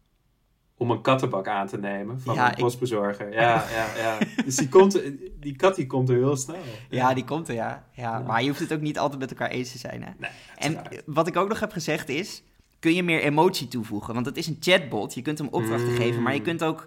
[0.83, 3.33] Om een kattenbak aan te nemen van Ja, een ik- postbezorger.
[3.33, 3.39] Ja,
[3.77, 4.17] ja, ja.
[4.45, 5.01] Dus die, komt,
[5.39, 6.55] die kat die komt er heel snel.
[6.89, 7.85] Ja, die komt er, ja.
[7.91, 8.19] ja.
[8.19, 10.09] Maar je hoeft het ook niet altijd met elkaar eens te zijn, hè.
[10.17, 12.43] Nee, En wat ik ook nog heb gezegd is...
[12.79, 14.13] kun je meer emotie toevoegen.
[14.13, 15.95] Want het is een chatbot, je kunt hem opdrachten Mm.
[15.95, 16.85] geven, maar je kunt ook...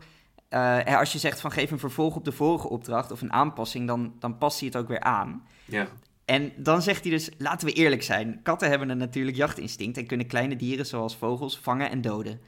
[0.49, 3.87] eh, als je zegt van geef een vervolg op de vorige opdracht of een aanpassing,
[3.87, 5.43] dan, dan past hij het ook weer aan.
[5.65, 5.87] Ja.
[6.25, 8.41] En dan zegt hij dus, laten we eerlijk zijn.
[8.43, 12.41] Katten hebben een natuurlijk jachtinstinct en kunnen kleine dieren zoals vogels vangen en doden.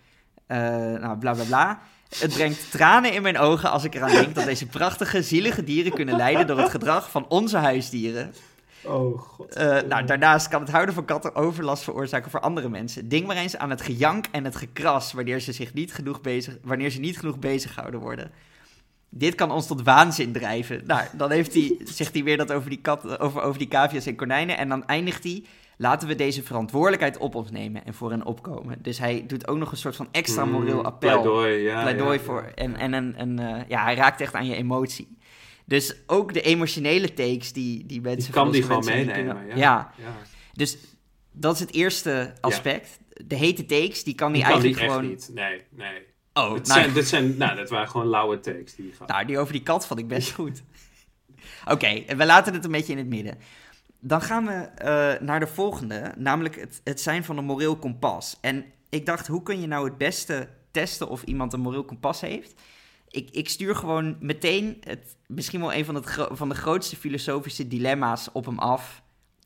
[0.48, 0.58] Eh,
[1.00, 1.80] nou, bla bla bla.
[2.18, 5.92] Het brengt tranen in mijn ogen als ik eraan denk dat deze prachtige, zielige dieren
[5.92, 8.34] kunnen lijden door het gedrag van onze huisdieren.
[8.82, 9.54] Oh god.
[9.54, 13.08] Eh, nou, daarnaast kan het houden van katten overlast veroorzaken voor andere mensen.
[13.08, 16.56] Denk maar eens aan het gejank en het gekras wanneer ze, zich niet genoeg bezig,
[16.62, 18.30] wanneer ze niet genoeg bezig gehouden worden.
[19.11, 20.82] Dit kan ons tot waanzin drijven.
[20.87, 24.06] Nou, dan heeft hij, zegt hij weer dat over die, kat, over, over die cavia's
[24.06, 24.56] en konijnen.
[24.56, 25.44] En dan eindigt hij,
[25.80, 28.78] laten we deze verantwoordelijkheid op ons nemen en voor hen opkomen.
[28.82, 31.80] Dus hij doet ook nog een soort van extra moreel Mm, appel Pleidooi, ja.
[31.82, 32.42] pleidooi ja, voor.
[32.42, 32.54] ja.
[32.54, 35.16] En, en een, een, eh, ja, hij raakt echt aan je emotie.
[35.64, 39.14] Dus ook de emotionele takes die, die mensen Die kan die gewoon die meenemen.
[39.36, 39.54] kunnen- ja.
[39.56, 39.92] ja,
[40.52, 40.78] dus
[41.32, 42.98] dat is het eerste aspect.
[43.26, 45.08] De hete takes, die kan Die kan die eigenlijk echt gewoon...
[45.08, 45.30] niet.
[45.34, 46.06] Nee, nee.
[46.32, 49.08] Oh, dit, nou, zijn, dit, zijn, nou, dit waren gewoon lauwe takes die gaf.
[49.08, 50.62] nou, die over die kat vond ik best goed.
[51.74, 53.38] Oké, we laten het een beetje in het midden.
[54.00, 58.38] Dan gaan we eh, naar de volgende, namelijk het, het zijn van een moreel kompas.
[58.40, 62.20] En ik dacht, hoe kun je nou het beste testen of iemand een moreel kompas
[62.20, 62.54] heeft?
[63.08, 67.68] Ik, ik stuur gewoon meteen het, misschien wel een van, het, van de grootste filosofische
[67.68, 69.02] dilemma's op hem af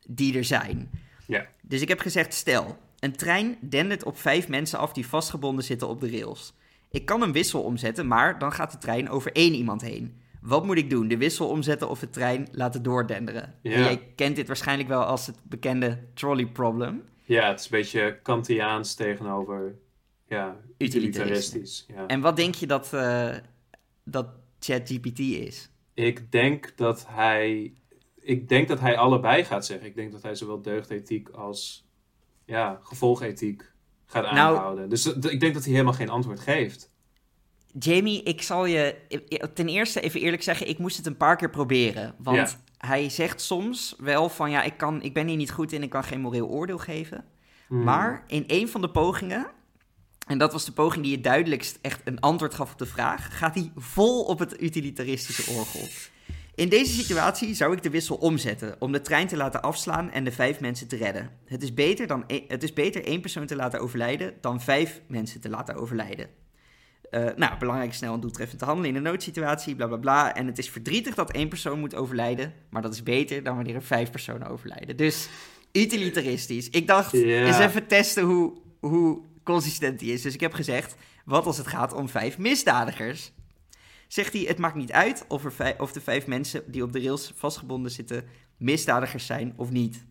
[0.07, 0.89] die er zijn.
[1.27, 1.47] Ja.
[1.61, 5.87] Dus ik heb gezegd, stel, een trein dendert op vijf mensen af die vastgebonden zitten
[5.87, 6.53] op de rails.
[6.91, 10.21] Ik kan een wissel omzetten, maar dan gaat de trein over één iemand heen.
[10.43, 11.07] Wat moet ik doen?
[11.07, 13.55] De wissel omzetten of de trein laten doordenderen?
[13.61, 13.71] Ja.
[13.71, 17.03] En jij kent dit waarschijnlijk wel als het bekende trolley problem.
[17.23, 19.75] Ja, het is een beetje Kantiaans tegenover
[20.27, 21.85] ja, utilitaristisch.
[21.87, 22.07] Ja.
[22.07, 23.35] En wat denk je dat, eh,
[24.03, 24.27] dat
[24.59, 25.69] ChatGPT is?
[25.93, 27.73] Ik denk dat hij.
[28.19, 29.87] Ik denk dat hij allebei gaat zeggen.
[29.87, 31.87] Ik denk dat hij zowel deugdethiek als
[32.45, 33.71] ja, gevolgethiek
[34.05, 34.89] gaat Nou- aanhouden.
[34.89, 36.91] dus ik denk dat hij helemaal geen antwoord geeft.
[37.79, 38.95] Jamie, ik zal je
[39.53, 42.15] ten eerste even eerlijk zeggen, ik moest het een paar keer proberen.
[42.17, 45.83] Want hij zegt soms wel van, ja, ik, kan, ik ben hier niet goed in,
[45.83, 47.25] ik kan geen moreel oordeel geven.
[47.67, 47.83] Hmm.
[47.83, 49.47] Maar in een van de pogingen,
[50.27, 53.37] en dat was de poging die het duidelijkst echt een antwoord gaf op de vraag,
[53.37, 55.87] gaat hij vol op het utilitaristische orgel.
[56.55, 60.23] In deze situatie zou ik de wissel omzetten om de trein te laten afslaan en
[60.23, 61.29] de vijf mensen te redden.
[61.45, 65.01] Het is beter, dan e- het is beter één persoon te laten overlijden dan vijf
[65.07, 66.42] mensen te laten overlijden.
[67.13, 70.35] Eh, nou, belangrijk snel en doeltreffend te handelen in een noodsituatie, bla bla bla.
[70.35, 73.75] En het is verdrietig dat één persoon moet overlijden, maar dat is beter dan wanneer
[73.75, 74.97] er vijf personen overlijden.
[74.97, 75.29] Dus
[75.71, 76.69] utilitaristisch.
[76.69, 80.21] Ik dacht, eens even testen hoe, hoe consistent die is.
[80.21, 80.95] Dus ik heb gezegd,
[81.25, 83.31] wat als het gaat om vijf misdadigers?
[84.07, 86.99] Zegt hij, het maakt niet uit of, er of de vijf mensen die op de
[86.99, 88.25] rails vastgebonden zitten
[88.57, 90.05] misdadigers zijn of niet.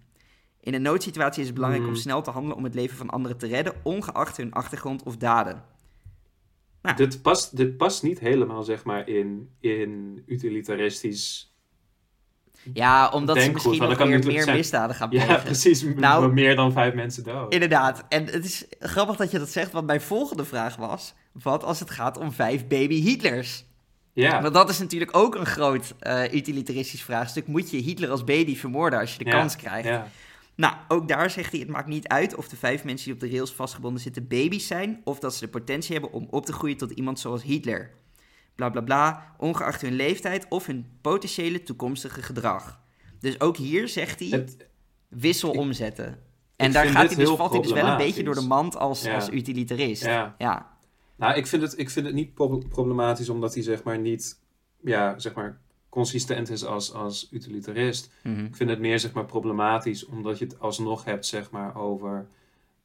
[0.61, 2.03] In een noodsituatie is het belangrijk om Hmm.
[2.03, 5.72] snel te handelen om het leven van anderen te redden, ongeacht hun achtergrond of daden.
[6.97, 11.47] Dit, past, dit past niet helemaal, zeg maar, in, in utilitaristisch.
[12.73, 15.43] Ja, omdat ze Denk goed, misschien dan nog weer meer zijn- misdaden gaan Ja, plegen.
[15.53, 15.83] precies.
[15.85, 17.53] m- Nou- meer dan vijf mensen dood.
[17.53, 18.05] Inderdaad.
[18.09, 21.15] En het is grappig dat je dat zegt, want mijn volgende vraag was...
[21.43, 23.65] wat als het gaat om vijf baby Hitlers?
[24.15, 27.47] Ja, Want dat is natuurlijk ook een groot eh, utilitaristisch vraagstuk.
[27.47, 29.89] Moet je Hitler als baby vermoorden als je de Ja, kans krijgt?
[29.89, 30.09] ja.
[30.55, 33.21] Nou, ook daar zegt hij, het maakt niet uit of de vijf mensen die op
[33.21, 35.01] de rails vastgebonden zitten baby's zijn...
[35.05, 37.91] of dat ze de potentie hebben om op te groeien tot iemand zoals Hitler.
[38.55, 42.81] Bla bla bla, ongeacht hun leeftijd of hun potentiële toekomstige gedrag.
[43.21, 44.57] Dus ook hier zegt hij, Het,
[45.09, 46.19] wissel ik- omzetten.
[46.57, 49.03] En daar gaat hij dus, valt hij dus wel een beetje door de mand als,
[49.03, 49.15] Ja.
[49.15, 50.05] als utilitarist.
[50.05, 50.35] ja.
[50.39, 50.71] Ja.
[51.17, 54.39] Nou, ik vind het, ik vind het niet pro- problematisch omdat hij zeg maar niet
[54.85, 55.61] ja, zeg maar,
[55.93, 58.11] consistent is als, als utilitarist.
[58.23, 58.45] Mhm.
[58.45, 62.27] Ik vind het meer zeg maar, problematisch omdat je het alsnog hebt zeg maar, over.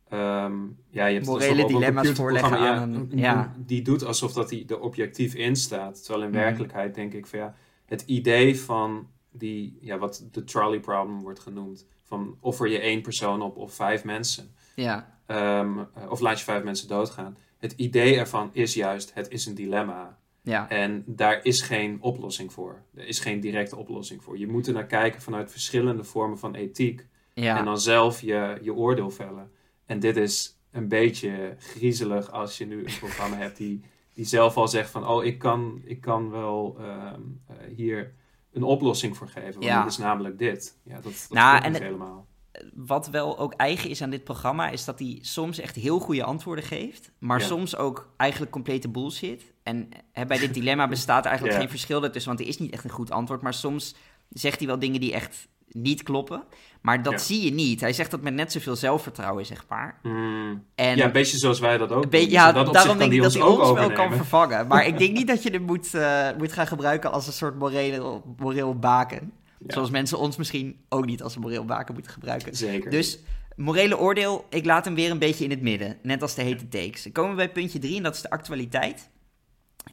[0.10, 0.54] ehm,
[0.89, 3.54] ja, je hebt het Morele dilemma's voorleggen ja, aan een- een- ja.
[3.65, 6.04] Die doet alsof dat hij er objectief in staat.
[6.04, 6.39] Terwijl in Mhm.
[6.39, 11.39] werkelijkheid denk ik van ja, het idee van die, ja, wat de trolley problem wordt
[11.39, 11.86] genoemd.
[12.04, 14.56] Van offer je één persoon op of vijf mensen.
[14.76, 15.15] ja.
[15.26, 17.38] Ehm, eh, of laat je vijf mensen doodgaan.
[17.58, 20.17] Het idee ervan is juist, het is een dilemma.
[20.48, 20.70] Ja.
[20.70, 22.82] En daar is geen oplossing voor.
[22.96, 24.38] Er is geen directe oplossing voor.
[24.38, 27.06] Je moet er naar kijken vanuit verschillende vormen van ethiek.
[27.34, 27.58] Ja.
[27.58, 29.52] En dan zelf je, je oordeel vellen.
[29.86, 33.82] En dit is een beetje griezelig als je nu een programma hebt die,
[34.14, 35.08] die zelf al zegt van...
[35.08, 38.13] oh, ik kan, ik kan wel ehm, eh, hier
[38.52, 39.54] een oplossing voor geven.
[39.54, 39.82] Want Ja.
[39.82, 40.78] dat is namelijk dit.
[40.84, 42.28] Ja, dat, dat Nou, en niet helemaal.
[42.74, 46.24] Wat wel ook eigen is aan dit programma, is dat hij soms echt heel goede
[46.24, 47.12] antwoorden geeft.
[47.20, 47.46] Maar Ja.
[47.46, 49.44] soms ook eigenlijk complete bullshit.
[49.64, 51.62] En hè, bij dit dilemma bestaat eigenlijk Ja.
[51.62, 53.42] geen verschil ertussen, want er is niet echt een goed antwoord.
[53.42, 53.96] Maar soms
[54.30, 56.44] zegt hij wel dingen die echt niet kloppen.
[56.82, 57.20] Maar dat Ja.
[57.20, 57.80] zie je niet.
[57.82, 60.00] Hij zegt dat met net zoveel zelfvertrouwen, zeg maar.
[60.02, 60.64] Hmm.
[60.76, 62.30] En ja, een beetje zoals wij dat ook doen.
[62.30, 64.68] ja, Dus in dat daarom denk ik dat hij ons wel kan vervangen.
[64.68, 67.60] Maar ik denk niet dat je het moet, eh, moet gaan gebruiken als een soort
[67.60, 69.32] morele, moreel baken.
[69.68, 69.74] Ja.
[69.74, 72.56] Zoals mensen ons misschien ook niet als een moreel baken moeten gebruiken.
[72.56, 72.92] Zeker.
[72.92, 73.20] Dus
[73.56, 75.98] morele oordeel, ik laat hem weer een beetje in het midden.
[76.02, 77.04] Net als de hete takes.
[77.04, 79.10] Dan komen we bij puntje drie en dat is de actualiteit.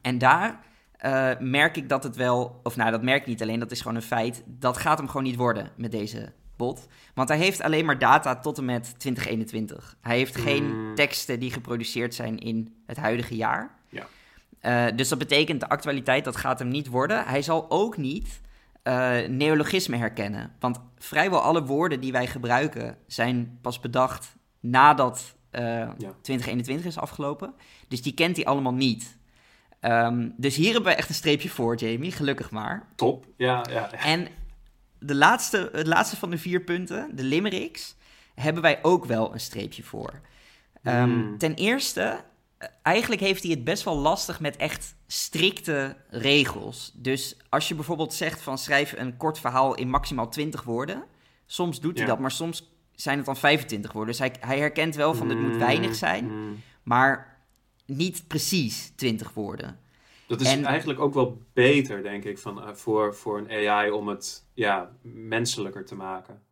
[0.02, 0.60] En daar
[0.96, 3.80] eh, merk ik dat het wel, of nou dat merk ik niet alleen, dat is
[3.80, 4.42] gewoon een feit.
[4.46, 6.86] Dat gaat hem gewoon niet worden met deze bot.
[7.14, 9.96] Want hij heeft alleen maar data tot en met 2021.
[10.00, 10.94] Hij heeft geen Mm.
[10.94, 13.74] teksten die geproduceerd zijn in het huidige jaar.
[13.88, 14.06] Ja.
[14.60, 17.24] Eh, dus dat betekent de actualiteit, dat gaat hem niet worden.
[17.26, 18.40] Hij zal ook niet
[18.84, 20.52] eh, neologismen herkennen.
[20.60, 25.88] Want vrijwel alle woorden die wij gebruiken zijn pas bedacht nadat eh,
[26.22, 27.54] 2021 is afgelopen.
[27.88, 29.16] Dus die kent hij allemaal niet.
[29.80, 32.12] Ehm, dus hier hebben we echt een streepje voor, Jamie.
[32.12, 32.86] Gelukkig maar.
[32.96, 33.26] Top.
[33.36, 33.88] Ja, ja.
[33.92, 33.92] ja.
[33.92, 34.28] En
[34.98, 37.96] de laatste, het laatste van de vier punten, de limericks,
[38.34, 40.20] hebben wij ook wel een streepje voor.
[40.82, 41.38] Ehm, Hmm.
[41.38, 42.18] Ten eerste, eh,
[42.82, 46.92] eigenlijk heeft hij het best wel lastig met echt strikte regels.
[46.94, 51.04] Dus als je bijvoorbeeld zegt van schrijf een kort verhaal in maximaal 20 woorden,
[51.46, 52.10] soms doet hij Ja.
[52.10, 54.10] dat, maar soms zijn het dan 25 woorden.
[54.10, 56.60] Dus hij, hij herkent wel van het moet Hmm, weinig zijn, hmm.
[56.82, 57.38] maar
[57.86, 59.78] niet precies 20 woorden.
[60.26, 63.90] Dat is En- eigenlijk ook wel beter, denk ik, van, eh, voor, voor een AI
[63.90, 66.42] om het ja, menselijker te maken.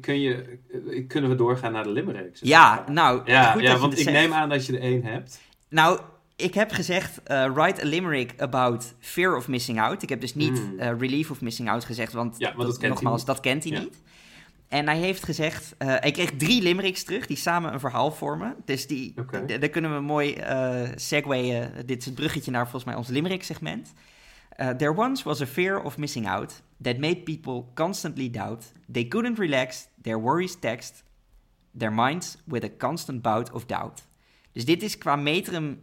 [0.00, 0.58] Kun, je,
[0.90, 2.40] eh, kunnen we doorgaan naar de limericks?
[2.42, 4.16] Ja, nou, ja, goed ja dat je want ik zegt.
[4.16, 5.40] neem aan dat je er één hebt.
[5.68, 6.00] Nou,
[6.36, 10.02] ik heb gezegd, eh, write a limerick about fear of missing out.
[10.02, 10.78] Ik heb dus niet Hmm.
[10.78, 13.64] eh, relief of missing out gezegd, want, Ja, want dat kent hij nogmaals, dat kent
[13.64, 13.78] hij Ja.
[13.80, 14.02] niet.
[14.68, 18.54] En hij heeft gezegd, eh, hij kreeg drie limericks terug die samen een verhaal vormen.
[18.64, 19.44] Dus die, Oké.
[19.46, 21.72] d- daar kunnen we mooi eh segwayen.
[21.86, 23.92] Dit is het bruggetje naar volgens mij ons limerick segment.
[24.60, 28.72] Uh, there once was a fear of missing out that made people constantly doubt.
[28.92, 31.04] They couldn't relax, their worries text
[31.78, 34.06] their minds with a constant bout of doubt.
[34.52, 35.80] Dus dit is qua metrum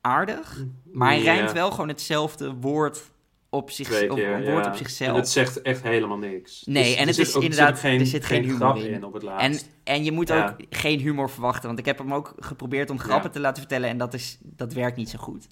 [0.00, 3.10] aardig, maar hij Ja, rijmt wel gewoon hetzelfde woord
[3.50, 4.70] op, zich, op, een woord ja.
[4.70, 5.10] op zichzelf.
[5.10, 6.62] En het zegt echt helemaal niks.
[6.64, 8.76] Nee, Dus en het is ook- inderdaad- er zit, geen, er zit geen humor grap
[8.76, 8.92] in.
[8.92, 9.68] in op het En, laatst.
[9.84, 10.48] en je moet Ja.
[10.48, 13.34] ook geen humor verwachten, want ik heb hem ook geprobeerd om grappen Ja.
[13.34, 15.46] te laten vertellen en dat, is, dat werkt niet zo goed.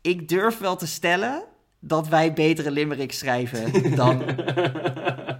[0.00, 1.44] Ik durf wel te stellen
[1.84, 4.24] dat wij betere limericks schrijven dan,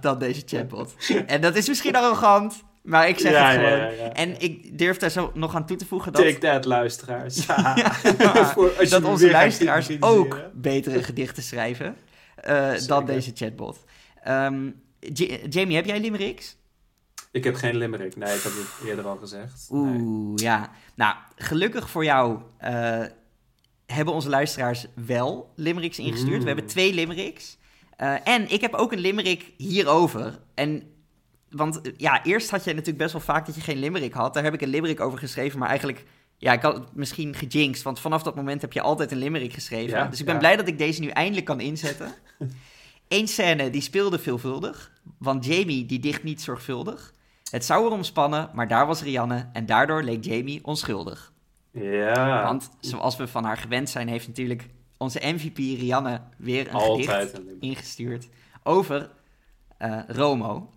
[0.01, 0.95] dan deze chatbot.
[1.25, 3.77] En dat is misschien arrogant, maar ik zeg Ja, het gewoon.
[3.79, 4.11] ja, ja.
[4.13, 7.45] En ik durf daar zo nog aan toe te voegen dat, Take that, luisteraars.
[8.89, 11.95] Dat onze luisteraars ook betere gedichten schrijven
[12.35, 13.85] eh, dan deze chatbot.
[14.23, 14.69] Ehm,
[15.49, 16.55] Jamie, heb jij limericks?
[17.31, 18.15] Ik heb geen limerick.
[18.15, 19.67] Nee, ik heb het eerder al gezegd.
[19.69, 19.81] Nee.
[20.01, 20.69] Oeh, ja.
[20.95, 22.99] Nou, gelukkig voor jou eh,
[23.93, 26.37] hebben onze luisteraars wel limericks ingestuurd.
[26.37, 26.41] Mm.
[26.41, 27.57] We hebben twee limericks.
[27.97, 30.39] Eh, en ik heb ook een limerick hierover.
[30.53, 30.83] En,
[31.49, 34.33] want eh, ja, eerst had je natuurlijk best wel vaak dat je geen limerick had.
[34.33, 36.03] Daar heb ik een limerick over geschreven, maar eigenlijk...
[36.37, 39.53] Ja, ik had het misschien gejinxed, want vanaf dat moment heb je altijd een limerick
[39.53, 39.97] geschreven.
[39.97, 40.39] Ja, dus ik ben ja.
[40.39, 42.13] blij dat ik deze nu eindelijk kan inzetten.
[43.07, 47.13] Eén scène, die speelde veelvuldig, want Jamie die dicht niet zorgvuldig.
[47.49, 51.32] Het zou erom spannen, maar daar was Rianne en daardoor leek Jamie onschuldig.
[51.73, 56.73] Ja, Want zoals we van haar gewend zijn, heeft natuurlijk onze MVP Rianne weer een
[56.73, 58.27] altijd gedicht een ingestuurd
[58.63, 59.09] over
[59.77, 60.69] eh, Romo.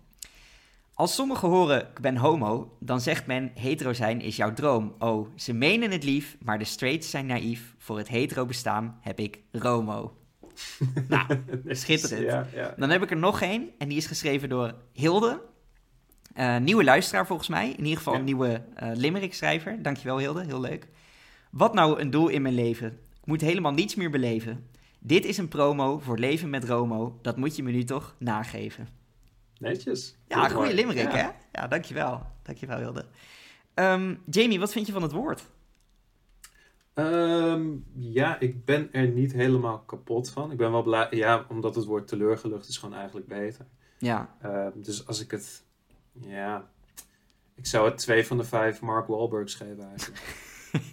[0.93, 4.95] Als sommigen horen ik ben homo, dan zegt men hetero zijn is jouw droom.
[4.99, 7.75] Oh, ze menen het lief, maar de straights zijn naïef.
[7.77, 10.17] Voor het hetero bestaan heb ik Romo.
[11.09, 11.25] nou,
[11.65, 12.21] schitterend.
[12.21, 12.73] Ja, ja.
[12.77, 15.41] Dan heb ik er nog één en die is geschreven door Hilde.
[16.37, 17.69] Eh, nieuwe luisteraar volgens mij.
[17.69, 18.19] In ieder geval Ja.
[18.19, 19.81] een nieuwe eh limerick-schrijver.
[19.81, 20.87] Dankjewel Hilde, heel leuk.
[21.51, 22.87] Wat nou een doel in mijn leven?
[23.21, 24.67] Ik moet helemaal niets meer beleven.
[24.99, 27.19] Dit is een promo voor Leven met Romo.
[27.21, 28.87] Dat moet je me nu toch nageven.
[29.59, 30.15] Netjes.
[30.27, 31.17] Ja, goede limerick Ja.
[31.17, 31.29] hè?
[31.61, 32.21] Ja, dankjewel.
[32.43, 33.05] Dankjewel Hilde.
[33.73, 35.45] Ehm, Jamie, wat vind je van het woord?
[36.93, 40.51] Ehm, ja, ik ben er niet helemaal kapot van.
[40.51, 43.65] Ik ben wel blij, ja, omdat het woord teleurgelucht is gewoon eigenlijk beter.
[43.99, 45.63] Ja, Ehm, dus als ik het,
[46.21, 46.65] ja,
[47.55, 50.21] ik zou het twee van de vijf Mark Wahlbergs geven eigenlijk.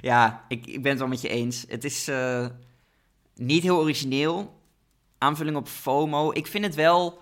[0.00, 1.64] ja ik, ik ben het wel met je eens.
[1.68, 2.46] Het is eh,
[3.34, 4.60] niet heel origineel.
[5.18, 6.32] Aanvulling op FOMO.
[6.32, 7.18] Ik vind het wel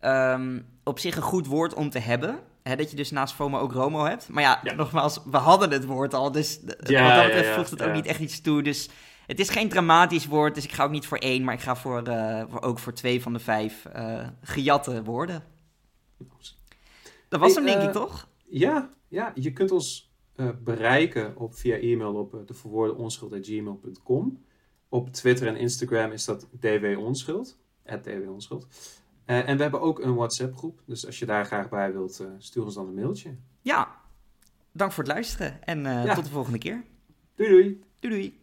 [0.00, 2.38] ehm, op zich een goed woord om te hebben.
[2.62, 4.28] Hè, dat je dus naast FOMO ook ROMO hebt.
[4.28, 4.74] Maar ja, Ja.
[4.74, 6.32] nogmaals, we hadden het woord al.
[6.32, 8.62] Dus Ja, wat dat betreft ja, voegt het ook niet echt iets toe.
[8.62, 8.88] Dus
[9.26, 10.54] het is geen dramatisch woord.
[10.54, 11.44] Dus ik ga ook niet voor één.
[11.44, 15.42] Maar ik ga voor, eh, voor ook voor twee van de vijf eh, gejatte woorden.
[17.28, 18.28] Dat was Hey, hem denk eh, ik toch?
[18.48, 24.42] Ja, ja, je kunt ons eh, bereiken op, via e-mail op uh, deverwoordenonschuld.gmail.com.
[24.88, 27.58] Op Twitter en Instagram is dat dwonschuld,
[28.02, 28.66] @dwonschuld.
[29.24, 30.82] Eh, en we hebben ook een WhatsApp groep.
[30.86, 33.36] Dus als je daar graag bij wilt, eh, stuur ons dan een mailtje.
[33.60, 33.96] Ja,
[34.72, 36.14] dank voor het luisteren en eh, Ja.
[36.14, 36.84] tot de volgende keer.
[37.34, 37.82] Doei doei!
[38.00, 38.38] Doei doei!